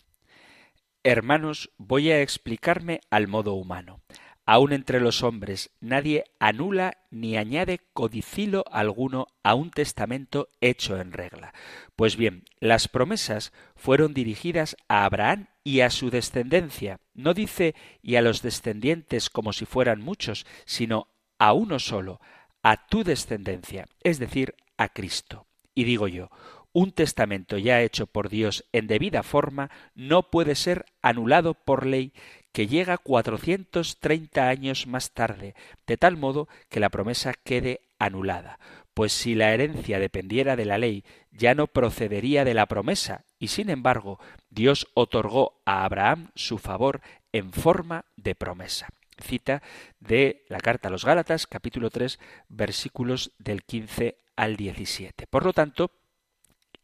[1.02, 4.00] Hermanos, voy a explicarme al modo humano.
[4.48, 11.12] Aun entre los hombres nadie anula ni añade codicilo alguno a un testamento hecho en
[11.12, 11.52] regla.
[11.96, 17.00] Pues bien, las promesas fueron dirigidas a Abraham y a su descendencia.
[17.12, 22.20] No dice y a los descendientes como si fueran muchos, sino a uno solo,
[22.62, 25.48] a tu descendencia, es decir, a Cristo.
[25.74, 26.30] Y digo yo,
[26.72, 32.12] un testamento ya hecho por Dios en debida forma no puede ser anulado por ley
[32.56, 35.54] que llega 430 años más tarde,
[35.86, 38.58] de tal modo que la promesa quede anulada.
[38.94, 43.48] Pues si la herencia dependiera de la ley, ya no procedería de la promesa, y
[43.48, 48.88] sin embargo Dios otorgó a Abraham su favor en forma de promesa.
[49.20, 49.62] Cita
[50.00, 55.26] de la carta a los Gálatas, capítulo 3, versículos del 15 al 17.
[55.26, 55.90] Por lo tanto,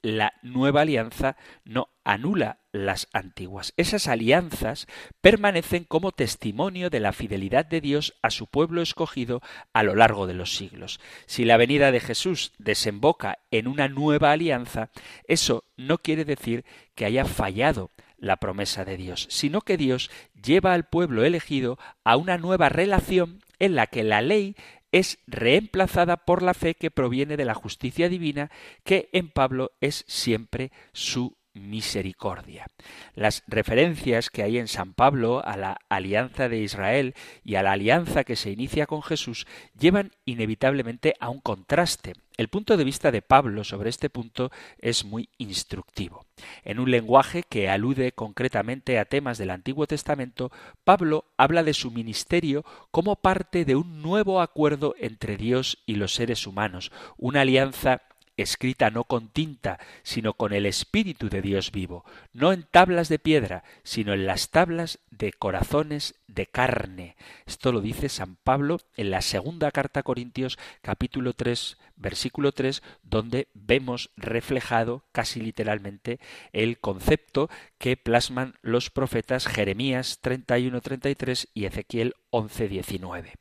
[0.02, 3.72] la nueva alianza no anula las antiguas.
[3.76, 4.86] Esas alianzas
[5.20, 9.40] permanecen como testimonio de la fidelidad de Dios a su pueblo escogido
[9.72, 11.00] a lo largo de los siglos.
[11.26, 14.90] Si la venida de Jesús desemboca en una nueva alianza,
[15.28, 20.74] eso no quiere decir que haya fallado la promesa de Dios, sino que Dios lleva
[20.74, 24.56] al pueblo elegido a una nueva relación en la que la ley
[24.92, 28.50] es reemplazada por la fe que proviene de la justicia divina,
[28.84, 32.66] que en Pablo es siempre su misericordia.
[33.14, 37.14] Las referencias que hay en San Pablo a la alianza de Israel
[37.44, 39.46] y a la alianza que se inicia con Jesús
[39.78, 42.14] llevan inevitablemente a un contraste.
[42.36, 46.24] El punto de vista de Pablo sobre este punto es muy instructivo.
[46.64, 50.50] En un lenguaje que alude concretamente a temas del Antiguo Testamento,
[50.84, 56.14] Pablo habla de su ministerio como parte de un nuevo acuerdo entre Dios y los
[56.14, 58.02] seres humanos, una alianza
[58.36, 63.18] escrita no con tinta, sino con el Espíritu de Dios vivo, no en tablas de
[63.18, 67.16] piedra, sino en las tablas de corazones de carne.
[67.46, 72.82] Esto lo dice San Pablo en la segunda carta a Corintios capítulo 3 versículo 3
[73.02, 76.20] donde vemos reflejado casi literalmente
[76.52, 83.32] el concepto que plasman los profetas Jeremías 31-33 y Ezequiel 11-19.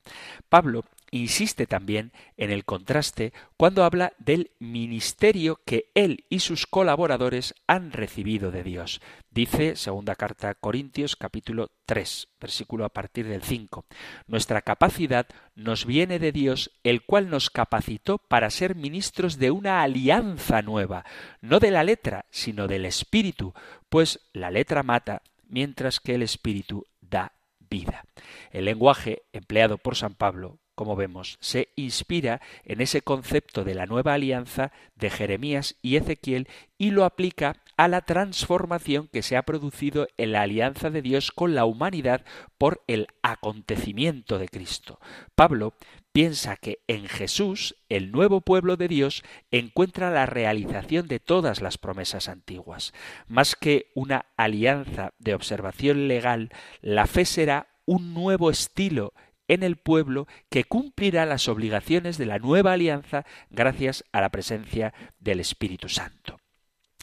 [0.50, 7.54] Pablo insiste también en el contraste cuando habla del ministerio que él y sus colaboradores
[7.68, 9.02] han recibido de Dios.
[9.30, 13.86] Dice, segunda carta a Corintios capítulo 3, versículo a partir del 5,
[14.28, 19.82] Nuestra capacidad nos viene de Dios, el cual nos capacitó para ser ministros de una
[19.82, 21.06] alianza nueva,
[21.42, 23.54] no de la letra, sino del Espíritu,
[23.90, 27.34] pues la letra mata, mientras que el Espíritu da
[27.70, 28.06] vida.
[28.52, 33.86] El lenguaje empleado por San Pablo como vemos, se inspira en ese concepto de la
[33.86, 36.48] nueva alianza de Jeremías y Ezequiel
[36.80, 41.32] y lo aplica a la transformación que se ha producido en la alianza de Dios
[41.32, 42.26] con la humanidad
[42.58, 45.00] por el acontecimiento de Cristo.
[45.36, 45.76] Pablo
[46.14, 49.22] piensa que en Jesús el nuevo pueblo de Dios
[49.52, 52.92] encuentra la realización de todas las promesas antiguas.
[53.28, 56.50] Más que una alianza de observación legal,
[56.82, 59.14] la fe será un nuevo estilo
[59.52, 64.94] en el pueblo que cumplirá las obligaciones de la nueva alianza gracias a la presencia
[65.20, 66.38] del Espíritu Santo.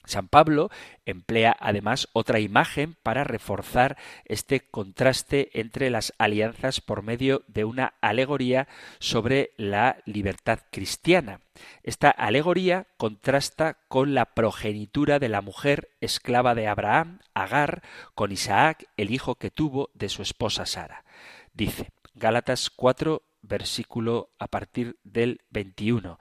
[0.06, 0.70] San Pablo
[1.04, 7.92] emplea además otra imagen para reforzar este contraste entre las alianzas por medio de una
[8.00, 8.66] alegoría
[8.98, 11.40] sobre la libertad cristiana.
[11.82, 17.82] Esta alegoría contrasta con la progenitura de la mujer esclava de Abraham, Agar,
[18.14, 21.04] con Isaac, el hijo que tuvo de su esposa Sara.
[21.52, 26.18] Dice, Gálatas 4, versículo a partir del 21.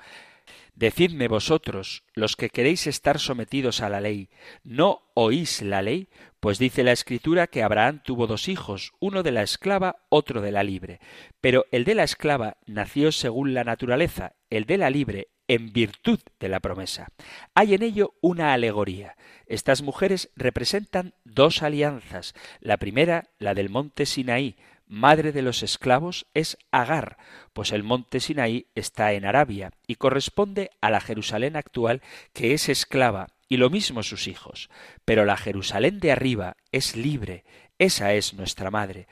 [0.76, 4.30] Decidme vosotros, los que queréis estar sometidos a la ley,
[4.64, 6.10] ¿no oís la ley?
[6.40, 10.52] Pues dice la Escritura que Abraham tuvo dos hijos, uno de la esclava, otro de
[10.52, 11.00] la libre.
[11.42, 16.20] Pero el de la esclava nació según la naturaleza, el de la libre en virtud
[16.40, 17.08] de la promesa.
[17.56, 19.16] Hay en ello una alegoría.
[19.46, 22.36] Estas mujeres representan dos alianzas.
[22.60, 24.58] La primera, la del monte Sinaí,
[24.88, 27.18] madre de los esclavos, es Agar,
[27.54, 32.02] pues el monte Sinaí está en Arabia y corresponde a la Jerusalén actual
[32.34, 34.70] que es esclava, y lo mismo sus hijos.
[35.06, 37.46] Pero la Jerusalén de arriba es libre,
[37.78, 39.08] esa es nuestra madre.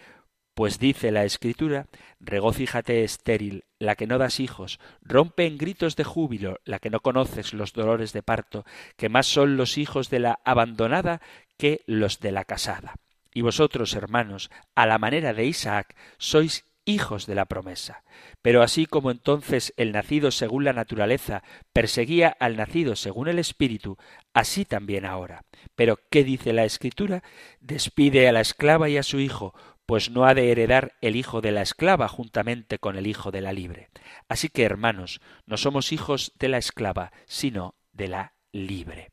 [0.53, 1.87] Pues dice la Escritura,
[2.21, 7.01] regocíjate estéril, la que no das hijos, rompe en gritos de júbilo, la que no
[7.01, 8.65] conoces los dolores de parto,
[8.95, 11.21] que más son los hijos de la abandonada
[11.57, 12.95] que los de la casada.
[13.35, 18.05] Y vosotros, hermanos, a la manera de Isaac, sois hijos de la promesa.
[18.41, 23.97] Pero así como entonces el nacido según la naturaleza perseguía al nacido según el Espíritu,
[24.33, 25.43] así también ahora.
[25.75, 27.23] Pero ¿qué dice la Escritura?
[27.59, 29.53] Despide a la esclava y a su hijo,
[29.85, 33.41] pues no ha de heredar el hijo de la esclava juntamente con el hijo de
[33.41, 33.89] la libre.
[34.29, 39.11] Así que, hermanos, no somos hijos de la esclava, sino de la libre.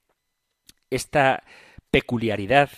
[0.90, 1.42] Esta
[1.90, 2.70] peculiaridad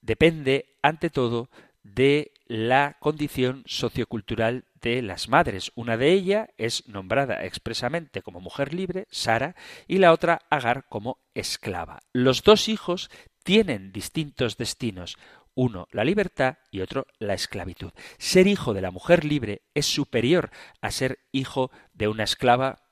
[0.00, 1.50] depende, ante todo,
[1.82, 5.72] de la condición sociocultural de las madres.
[5.74, 9.54] Una de ellas es nombrada expresamente como mujer libre, Sara,
[9.86, 12.00] y la otra Agar como esclava.
[12.12, 13.10] Los dos hijos
[13.44, 15.16] tienen distintos destinos,
[15.54, 17.92] uno la libertad y otro la esclavitud.
[18.18, 22.82] Ser hijo de la mujer libre es superior a ser hijo de una esclava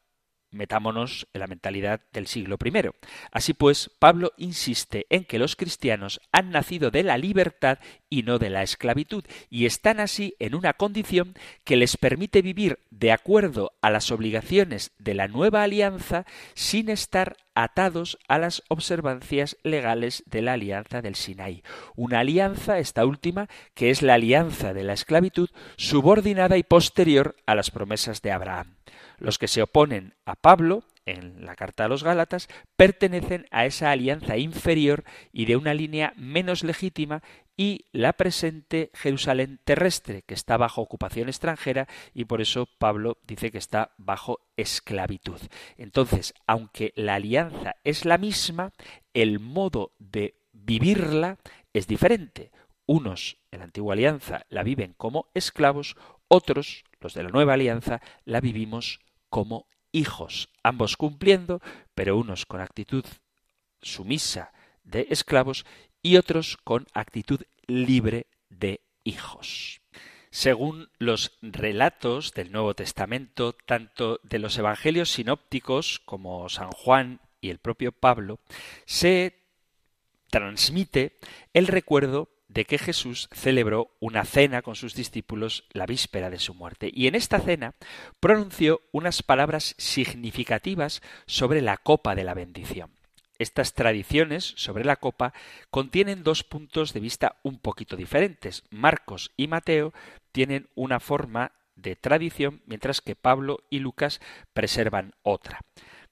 [0.51, 2.91] Metámonos en la mentalidad del siglo I.
[3.33, 7.79] Así pues, Pablo insiste en que los cristianos han nacido de la libertad
[8.09, 11.35] y no de la esclavitud, y están así en una condición
[11.65, 16.25] que les permite vivir de acuerdo a las obligaciones de la nueva alianza
[16.55, 21.63] sin estar atados a las observancias legales de la alianza del Sinaí.
[21.97, 27.55] Una alianza, esta última, que es la alianza de la esclavitud, subordinada y posterior a
[27.55, 28.78] las promesas de Abraham.
[29.19, 33.91] Los que se oponen a Pablo en la carta a los Gálatas pertenecen a esa
[33.91, 37.23] alianza inferior y de una línea menos legítima
[37.57, 43.51] y la presente Jerusalén terrestre, que está bajo ocupación extranjera y por eso Pablo dice
[43.51, 45.41] que está bajo esclavitud.
[45.77, 48.73] Entonces, aunque la alianza es la misma,
[49.13, 51.39] el modo de vivirla
[51.73, 52.53] es diferente.
[52.87, 55.97] Unos en la antigua alianza la viven como esclavos,
[56.29, 61.61] otros, los de la nueva alianza, la vivimos como hijos, ambos cumpliendo,
[61.95, 63.05] pero unos con actitud
[63.83, 64.53] sumisa
[64.85, 65.67] de esclavos
[66.03, 69.81] y otros con actitud libre de hijos.
[70.31, 77.51] Según los relatos del Nuevo Testamento, tanto de los Evangelios sinópticos como San Juan y
[77.51, 78.39] el propio Pablo,
[78.85, 79.43] se
[80.31, 81.19] transmite
[81.55, 86.55] el recuerdo de que Jesús celebró una cena con sus discípulos la víspera de su
[86.55, 86.91] muerte.
[86.93, 87.75] Y en esta cena
[88.21, 92.91] pronunció unas palabras significativas sobre la copa de la bendición.
[93.39, 95.33] Estas tradiciones sobre la copa
[95.71, 98.65] contienen dos puntos de vista un poquito diferentes.
[98.71, 99.93] Marcos y Mateo
[100.33, 104.21] tienen una forma de tradición, mientras que Pablo y Lucas
[104.53, 105.61] preservan otra.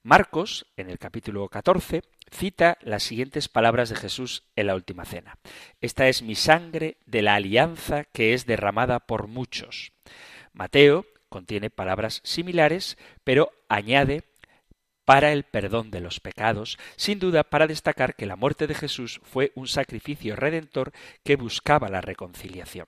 [0.07, 2.01] Marcos, en el capítulo 14,
[2.31, 5.37] cita las siguientes palabras de Jesús en la última cena.
[5.81, 9.91] Esta es mi sangre de la alianza que es derramada por muchos.
[10.53, 14.23] Mateo contiene palabras similares, pero añade
[15.03, 19.19] para el perdón de los pecados, sin duda para destacar que la muerte de Jesús
[19.25, 20.93] fue un sacrificio redentor
[21.25, 22.87] que buscaba la reconciliación.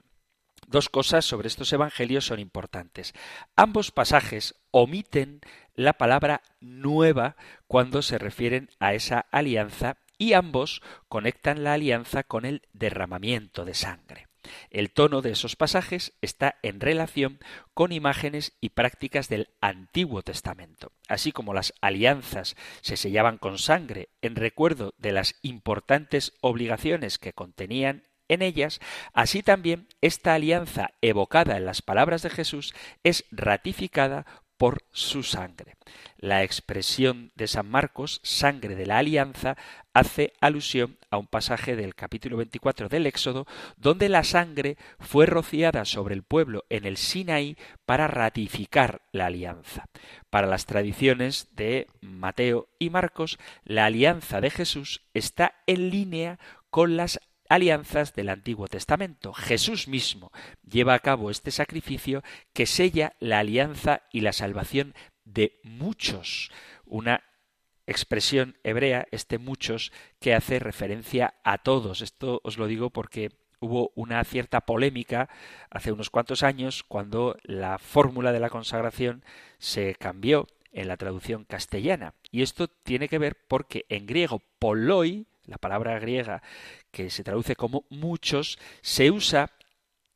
[0.69, 3.13] Dos cosas sobre estos evangelios son importantes.
[3.55, 5.41] Ambos pasajes omiten
[5.79, 12.43] la palabra nueva cuando se refieren a esa alianza y ambos conectan la alianza con
[12.43, 14.27] el derramamiento de sangre.
[14.71, 17.39] El tono de esos pasajes está en relación
[17.73, 20.91] con imágenes y prácticas del Antiguo Testamento.
[21.07, 27.31] Así como las alianzas se sellaban con sangre en recuerdo de las importantes obligaciones que
[27.31, 28.81] contenían en ellas,
[29.13, 34.25] así también esta alianza evocada en las palabras de Jesús es ratificada
[34.59, 35.77] por su sangre.
[36.17, 39.55] La expresión de San Marcos, sangre de la alianza,
[39.93, 43.47] hace alusión a un pasaje del capítulo 24 del Éxodo,
[43.77, 47.55] donde la sangre fue rociada sobre el pueblo en el Sinaí
[47.85, 49.85] para ratificar la alianza.
[50.29, 56.37] Para las tradiciones de Mateo y Marcos, la alianza de Jesús está en línea
[56.69, 59.33] con las alianzas del Antiguo Testamento.
[59.33, 60.31] Jesús mismo
[60.63, 62.23] lleva a cabo este sacrificio
[62.53, 64.93] que sella la alianza y la salvación
[65.25, 66.51] de muchos.
[66.85, 67.23] Una
[67.87, 72.01] expresión hebrea, este muchos, que hace referencia a todos.
[72.01, 75.29] Esto os lo digo porque hubo una cierta polémica
[75.69, 79.23] hace unos cuantos años cuando la fórmula de la consagración
[79.57, 82.13] se cambió en la traducción castellana.
[82.31, 86.41] Y esto tiene que ver porque en griego poloi la palabra griega
[86.91, 89.51] que se traduce como muchos, se usa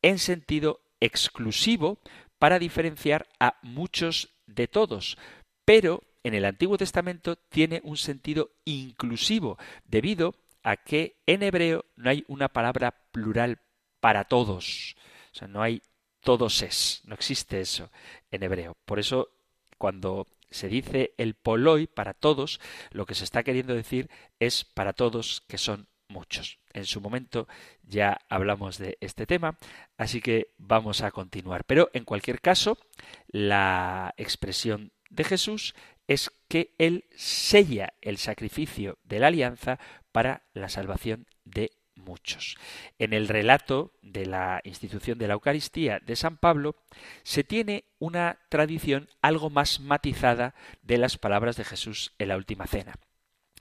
[0.02, 1.98] en sentido exclusivo
[2.38, 5.18] para diferenciar a muchos de todos,
[5.64, 12.10] pero en el Antiguo Testamento tiene un sentido inclusivo, debido a que en hebreo no
[12.10, 13.58] hay una palabra plural
[14.00, 14.96] para todos.
[15.32, 15.82] O sea, no hay
[16.20, 17.90] todos es, no existe eso
[18.30, 18.76] en hebreo.
[18.86, 19.28] Por eso,
[19.76, 24.92] cuando se dice el poloi para todos, lo que se está queriendo decir es para
[24.92, 26.60] todos que son muchos.
[26.72, 27.48] En su momento
[27.82, 29.58] ya hablamos de este tema,
[29.98, 31.64] así que vamos a continuar.
[31.64, 32.78] Pero en cualquier caso,
[33.26, 35.74] la expresión de Jesús
[36.06, 39.80] es que Él sella el sacrificio de la alianza
[40.12, 42.56] para la salvación de muchos.
[42.98, 46.76] En el relato de la institución de la Eucaristía de San Pablo
[47.22, 52.66] se tiene una tradición algo más matizada de las palabras de Jesús en la última
[52.66, 52.94] cena.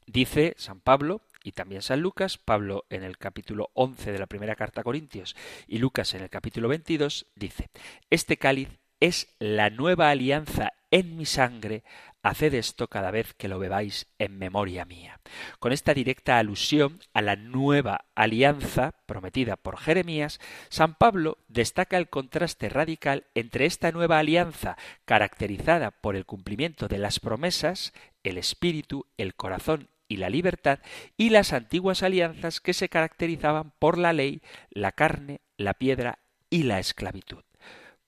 [0.05, 4.55] Dice San Pablo y también San Lucas, Pablo en el capítulo 11 de la primera
[4.55, 5.35] carta a Corintios
[5.67, 7.69] y Lucas en el capítulo 22, dice,
[8.09, 8.69] Este cáliz
[9.03, 11.83] es la nueva alianza en mi sangre,
[12.21, 15.19] haced esto cada vez que lo bebáis en memoria mía.
[15.59, 20.39] Con esta directa alusión a la nueva alianza prometida por Jeremías,
[20.69, 26.99] San Pablo destaca el contraste radical entre esta nueva alianza caracterizada por el cumplimiento de
[26.99, 27.91] las promesas,
[28.23, 30.79] el espíritu, el corazón y la libertad,
[31.17, 36.63] y las antiguas alianzas que se caracterizaban por la ley, la carne, la piedra y
[36.63, 37.43] la esclavitud.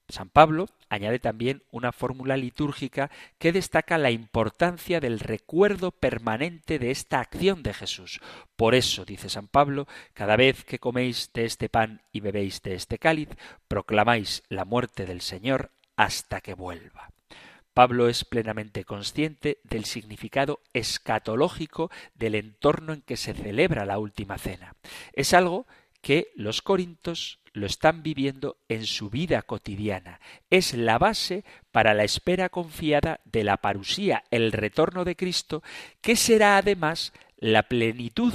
[0.08, 6.92] San Pablo añade también una fórmula litúrgica que destaca la importancia del recuerdo permanente de
[6.92, 8.22] esta acción de Jesús.
[8.56, 12.76] Por eso, dice San Pablo, cada vez que coméis de este pan y bebéis de
[12.76, 13.30] este cáliz,
[13.68, 17.10] proclamáis la muerte del Señor hasta que vuelva.
[17.74, 24.38] Pablo es plenamente consciente del significado escatológico del entorno en que se celebra la última
[24.38, 24.76] cena.
[25.12, 25.66] Es algo
[26.02, 30.20] que los corintos lo están viviendo en su vida cotidiana.
[30.50, 35.64] Es la base para la espera confiada de la parusía, el retorno de Cristo,
[36.02, 38.34] que será además la plenitud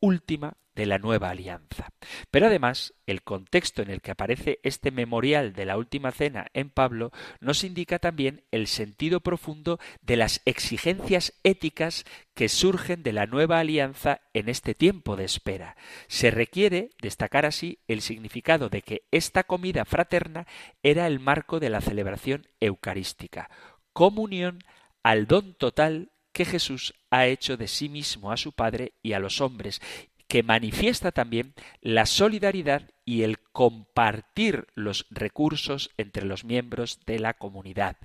[0.00, 1.88] última de la nueva alianza.
[2.30, 6.70] Pero además, el contexto en el que aparece este memorial de la última cena en
[6.70, 7.10] Pablo
[7.40, 13.58] nos indica también el sentido profundo de las exigencias éticas que surgen de la nueva
[13.58, 15.76] alianza en este tiempo de espera.
[16.06, 20.46] Se requiere destacar así el significado de que esta comida fraterna
[20.84, 23.50] era el marco de la celebración eucarística,
[23.92, 24.60] comunión
[25.02, 29.18] al don total que Jesús ha hecho de sí mismo a su Padre y a
[29.18, 29.80] los hombres,
[30.28, 37.32] que manifiesta también la solidaridad y el compartir los recursos entre los miembros de la
[37.32, 37.96] comunidad.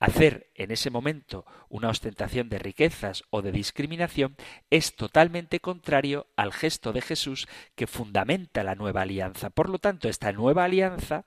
[0.00, 4.36] Hacer en ese momento una ostentación de riquezas o de discriminación
[4.70, 9.50] es totalmente contrario al gesto de Jesús que fundamenta la nueva alianza.
[9.50, 11.26] Por lo tanto, esta nueva alianza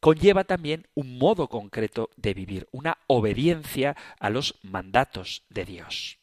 [0.00, 6.19] conlleva también un modo concreto de vivir, una obediencia a los mandatos de Dios.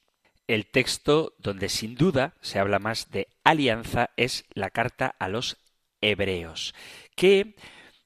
[0.47, 5.57] El texto donde sin duda se habla más de alianza es la carta a los
[6.01, 6.73] hebreos,
[7.15, 7.55] que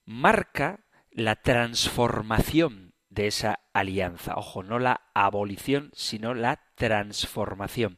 [0.06, 4.36] marca la transformación de esa alianza.
[4.38, 7.98] Ojo, no la abolición, sino la transformación.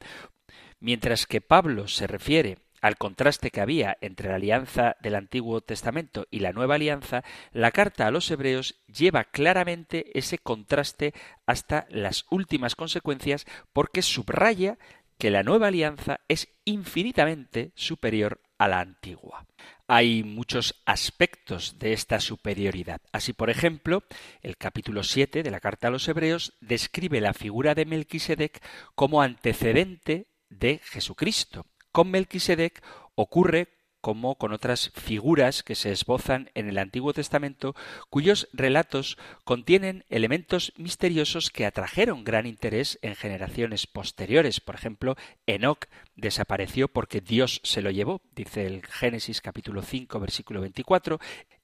[0.79, 6.27] Mientras que Pablo se refiere al contraste que había entre la alianza del Antiguo Testamento
[6.29, 7.23] y la Nueva Alianza,
[7.53, 11.13] la carta a los Hebreos lleva claramente ese contraste
[11.45, 14.77] hasta las últimas consecuencias porque subraya
[15.17, 19.47] que la Nueva Alianza es infinitamente superior a la antigua.
[19.87, 22.99] Hay muchos aspectos de esta superioridad.
[23.13, 24.03] Así, por ejemplo,
[24.41, 28.61] el capítulo 7 de la carta a los Hebreos describe la figura de Melquisedec
[28.93, 31.65] como antecedente de Jesucristo.
[31.93, 32.83] Con Melquisedec
[33.13, 33.67] ocurre
[34.01, 37.75] como con otras figuras que se esbozan en el Antiguo Testamento,
[38.09, 44.59] cuyos relatos contienen elementos misteriosos que atrajeron gran interés en generaciones posteriores.
[44.59, 45.15] Por ejemplo,
[45.45, 45.85] Enoc
[46.15, 51.19] desapareció porque Dios se lo llevó, dice el Génesis capítulo 5, versículo 24.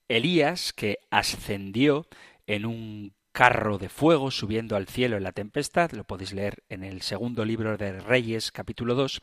[0.08, 2.08] Elías, que ascendió
[2.46, 6.84] en un carro de fuego subiendo al cielo en la tempestad, lo podéis leer en
[6.84, 9.22] el segundo libro de Reyes capítulo 2,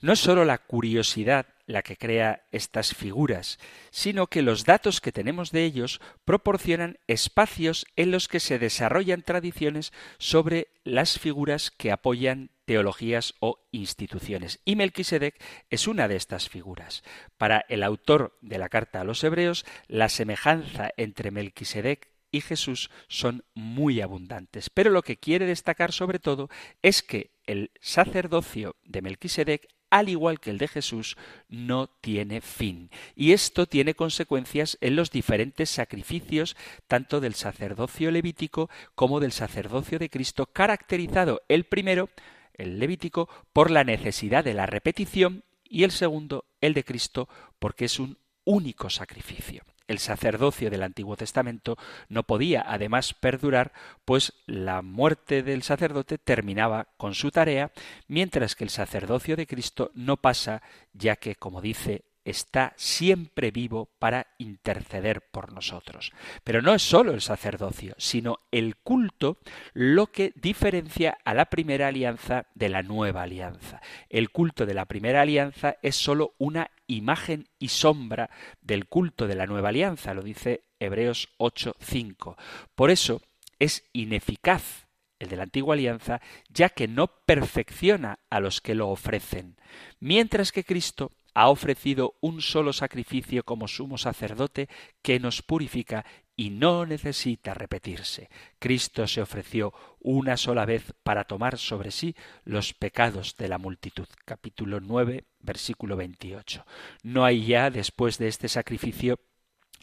[0.00, 3.58] no es sólo la curiosidad la que crea estas figuras,
[3.90, 9.22] sino que los datos que tenemos de ellos proporcionan espacios en los que se desarrollan
[9.22, 14.60] tradiciones sobre las figuras que apoyan teologías o instituciones.
[14.66, 15.34] Y Melquisedec
[15.68, 17.02] es una de estas figuras.
[17.36, 22.90] Para el autor de la carta a los hebreos, la semejanza entre Melquisedec y Jesús
[23.08, 24.70] son muy abundantes.
[24.70, 26.48] Pero lo que quiere destacar sobre todo
[26.82, 31.16] es que el sacerdocio de Melquisedec al igual que el de Jesús,
[31.48, 32.90] no tiene fin.
[33.14, 36.56] Y esto tiene consecuencias en los diferentes sacrificios,
[36.86, 42.10] tanto del sacerdocio levítico como del sacerdocio de Cristo, caracterizado el primero,
[42.54, 47.86] el levítico, por la necesidad de la repetición y el segundo, el de Cristo, porque
[47.86, 51.76] es un único sacrificio el sacerdocio del Antiguo Testamento
[52.08, 53.72] no podía además perdurar,
[54.04, 57.72] pues la muerte del sacerdote terminaba con su tarea,
[58.06, 60.62] mientras que el sacerdocio de Cristo no pasa,
[60.92, 66.12] ya que, como dice está siempre vivo para interceder por nosotros.
[66.44, 69.38] Pero no es sólo el sacerdocio, sino el culto
[69.72, 73.80] lo que diferencia a la primera alianza de la nueva alianza.
[74.08, 79.36] El culto de la primera alianza es sólo una imagen y sombra del culto de
[79.36, 82.36] la nueva alianza, lo dice Hebreos 8:5.
[82.74, 83.22] Por eso
[83.58, 88.88] es ineficaz el de la antigua alianza, ya que no perfecciona a los que lo
[88.88, 89.56] ofrecen,
[90.00, 94.68] mientras que Cristo ha ofrecido un solo sacrificio como sumo sacerdote
[95.02, 98.28] que nos purifica y no necesita repetirse.
[98.58, 104.08] Cristo se ofreció una sola vez para tomar sobre sí los pecados de la multitud.
[104.24, 106.66] Capítulo 9, versículo 28.
[107.04, 109.20] No hay ya, después de este sacrificio,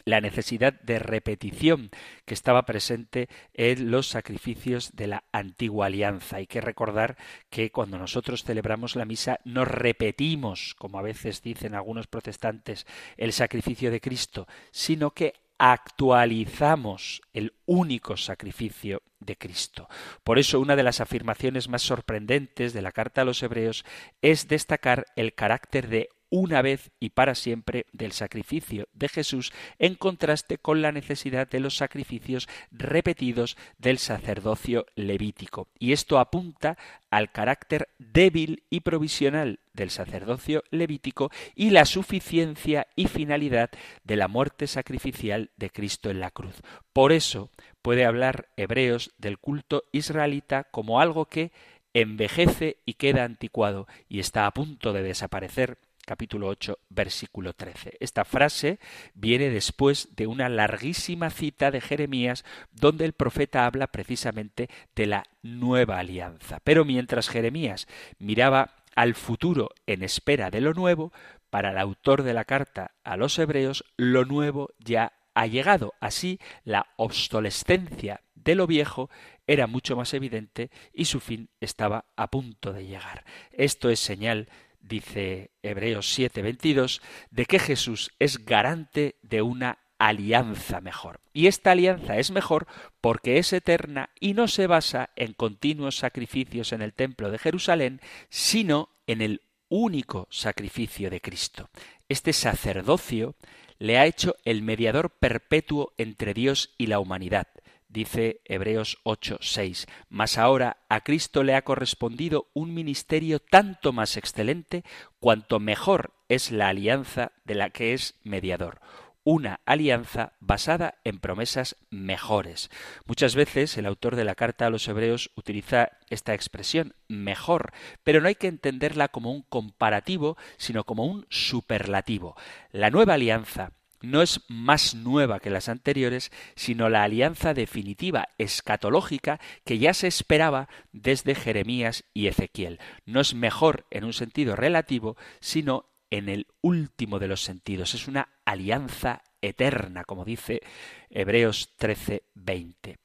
[0.06, 1.90] la necesidad de repetición
[2.24, 6.36] que estaba presente en los sacrificios de la antigua alianza.
[6.36, 7.16] Hay que recordar
[7.50, 12.86] que cuando nosotros celebramos la misa no repetimos, como a veces dicen algunos protestantes,
[13.16, 19.88] el sacrificio de Cristo, sino que actualizamos el único sacrificio de Cristo.
[20.22, 23.84] Por eso una de las afirmaciones más sorprendentes de la carta a los hebreos
[24.22, 29.94] es destacar el carácter de una vez y para siempre del sacrificio de Jesús en
[29.94, 35.68] contraste con la necesidad de los sacrificios repetidos del sacerdocio levítico.
[35.78, 36.76] Y esto apunta
[37.10, 43.70] al carácter débil y provisional del sacerdocio levítico y la suficiencia y finalidad
[44.04, 46.56] de la muerte sacrificial de Cristo en la cruz.
[46.92, 51.50] Por eso puede hablar Hebreos del culto israelita como algo que
[51.94, 57.98] envejece y queda anticuado y está a punto de desaparecer capítulo 8, versículo 13.
[58.00, 58.78] Esta frase
[59.12, 65.24] viene después de una larguísima cita de Jeremías donde el profeta habla precisamente de la
[65.42, 66.60] nueva alianza.
[66.64, 67.86] Pero mientras Jeremías
[68.18, 71.12] miraba al futuro en espera de lo nuevo,
[71.50, 75.94] para el autor de la carta a los hebreos, lo nuevo ya ha llegado.
[76.00, 79.10] Así, la obsolescencia de lo viejo
[79.46, 83.24] era mucho más evidente y su fin estaba a punto de llegar.
[83.52, 84.48] Esto es señal
[84.86, 91.20] dice Hebreos 7:22, de que Jesús es garante de una alianza mejor.
[91.32, 92.66] Y esta alianza es mejor
[93.00, 98.00] porque es eterna y no se basa en continuos sacrificios en el templo de Jerusalén,
[98.28, 101.70] sino en el único sacrificio de Cristo.
[102.08, 103.34] Este sacerdocio
[103.78, 107.48] le ha hecho el mediador perpetuo entre Dios y la humanidad
[107.96, 109.86] dice Hebreos 8:6.
[110.10, 114.84] Mas ahora a Cristo le ha correspondido un ministerio tanto más excelente
[115.18, 118.80] cuanto mejor es la alianza de la que es mediador
[119.26, 122.70] una alianza basada en promesas mejores.
[123.06, 127.72] Muchas veces el autor de la carta a los hebreos utiliza esta expresión mejor,
[128.04, 132.36] pero no hay que entenderla como un comparativo, sino como un superlativo.
[132.70, 133.72] La nueva alianza
[134.02, 140.06] no es más nueva que las anteriores, sino la alianza definitiva escatológica que ya se
[140.06, 142.78] esperaba desde Jeremías y Ezequiel.
[143.04, 147.94] No es mejor en un sentido relativo, sino en el último de los sentidos.
[147.94, 150.62] Es una alianza eterna, como dice
[151.10, 152.96] Hebreos 13:20.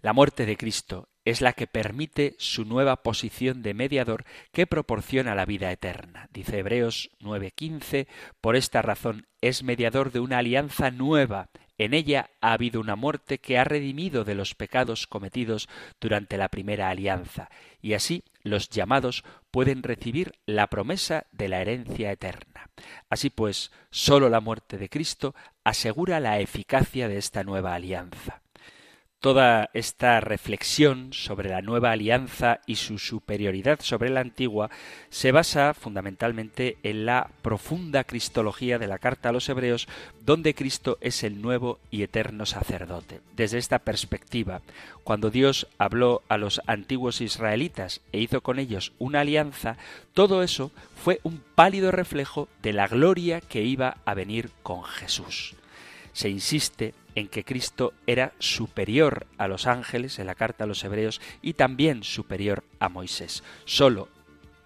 [0.00, 5.34] La muerte de Cristo es la que permite su nueva posición de mediador que proporciona
[5.34, 6.28] la vida eterna.
[6.32, 8.06] Dice Hebreos 9:15,
[8.40, 11.50] por esta razón es mediador de una alianza nueva.
[11.76, 15.68] En ella ha habido una muerte que ha redimido de los pecados cometidos
[16.00, 17.50] durante la primera alianza,
[17.82, 22.70] y así los llamados pueden recibir la promesa de la herencia eterna.
[23.10, 28.40] Así pues, sólo la muerte de Cristo asegura la eficacia de esta nueva alianza.
[29.20, 34.70] Toda esta reflexión sobre la nueva alianza y su superioridad sobre la antigua
[35.10, 39.88] se basa fundamentalmente en la profunda cristología de la carta a los hebreos,
[40.24, 43.20] donde Cristo es el nuevo y eterno sacerdote.
[43.34, 44.62] Desde esta perspectiva,
[45.02, 49.78] cuando Dios habló a los antiguos israelitas e hizo con ellos una alianza,
[50.14, 55.57] todo eso fue un pálido reflejo de la gloria que iba a venir con Jesús.
[56.18, 60.82] Se insiste en que Cristo era superior a los ángeles en la carta a los
[60.82, 63.44] hebreos y también superior a Moisés.
[63.66, 64.08] Solo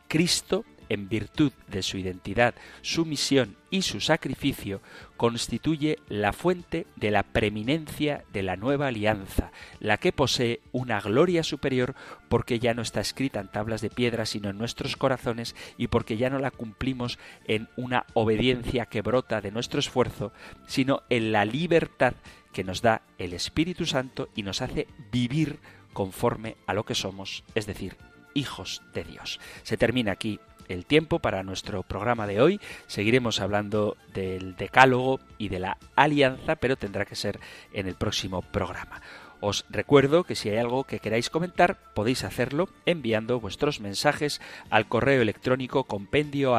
[0.08, 4.80] Cristo en virtud de su identidad, su misión y su sacrificio,
[5.16, 11.42] constituye la fuente de la preeminencia de la nueva alianza, la que posee una gloria
[11.42, 11.94] superior
[12.28, 16.16] porque ya no está escrita en tablas de piedra sino en nuestros corazones y porque
[16.16, 20.32] ya no la cumplimos en una obediencia que brota de nuestro esfuerzo,
[20.66, 22.14] sino en la libertad
[22.52, 25.58] que nos da el Espíritu Santo y nos hace vivir
[25.92, 27.96] conforme a lo que somos, es decir,
[28.34, 29.40] hijos de Dios.
[29.62, 32.60] Se termina aquí el tiempo para nuestro programa de hoy.
[32.86, 37.40] Seguiremos hablando del decálogo y de la alianza, pero tendrá que ser
[37.72, 39.02] en el próximo programa.
[39.40, 44.86] Os recuerdo que si hay algo que queráis comentar, podéis hacerlo enviando vuestros mensajes al
[44.86, 46.54] correo electrónico compendio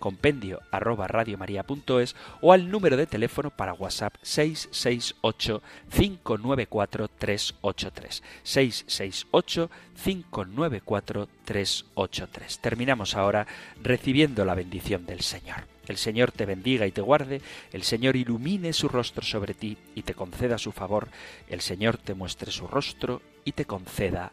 [0.00, 8.22] compendio arroba radiomaria.es o al número de teléfono para WhatsApp 668 594 383.
[8.42, 9.70] 668
[10.02, 12.58] 594 383.
[12.58, 13.46] Terminamos ahora
[13.80, 15.68] recibiendo la bendición del Señor.
[15.86, 17.42] El Señor te bendiga y te guarde,
[17.72, 21.08] el Señor ilumine su rostro sobre ti y te conceda su favor,
[21.48, 24.32] el Señor te muestre su rostro y te conceda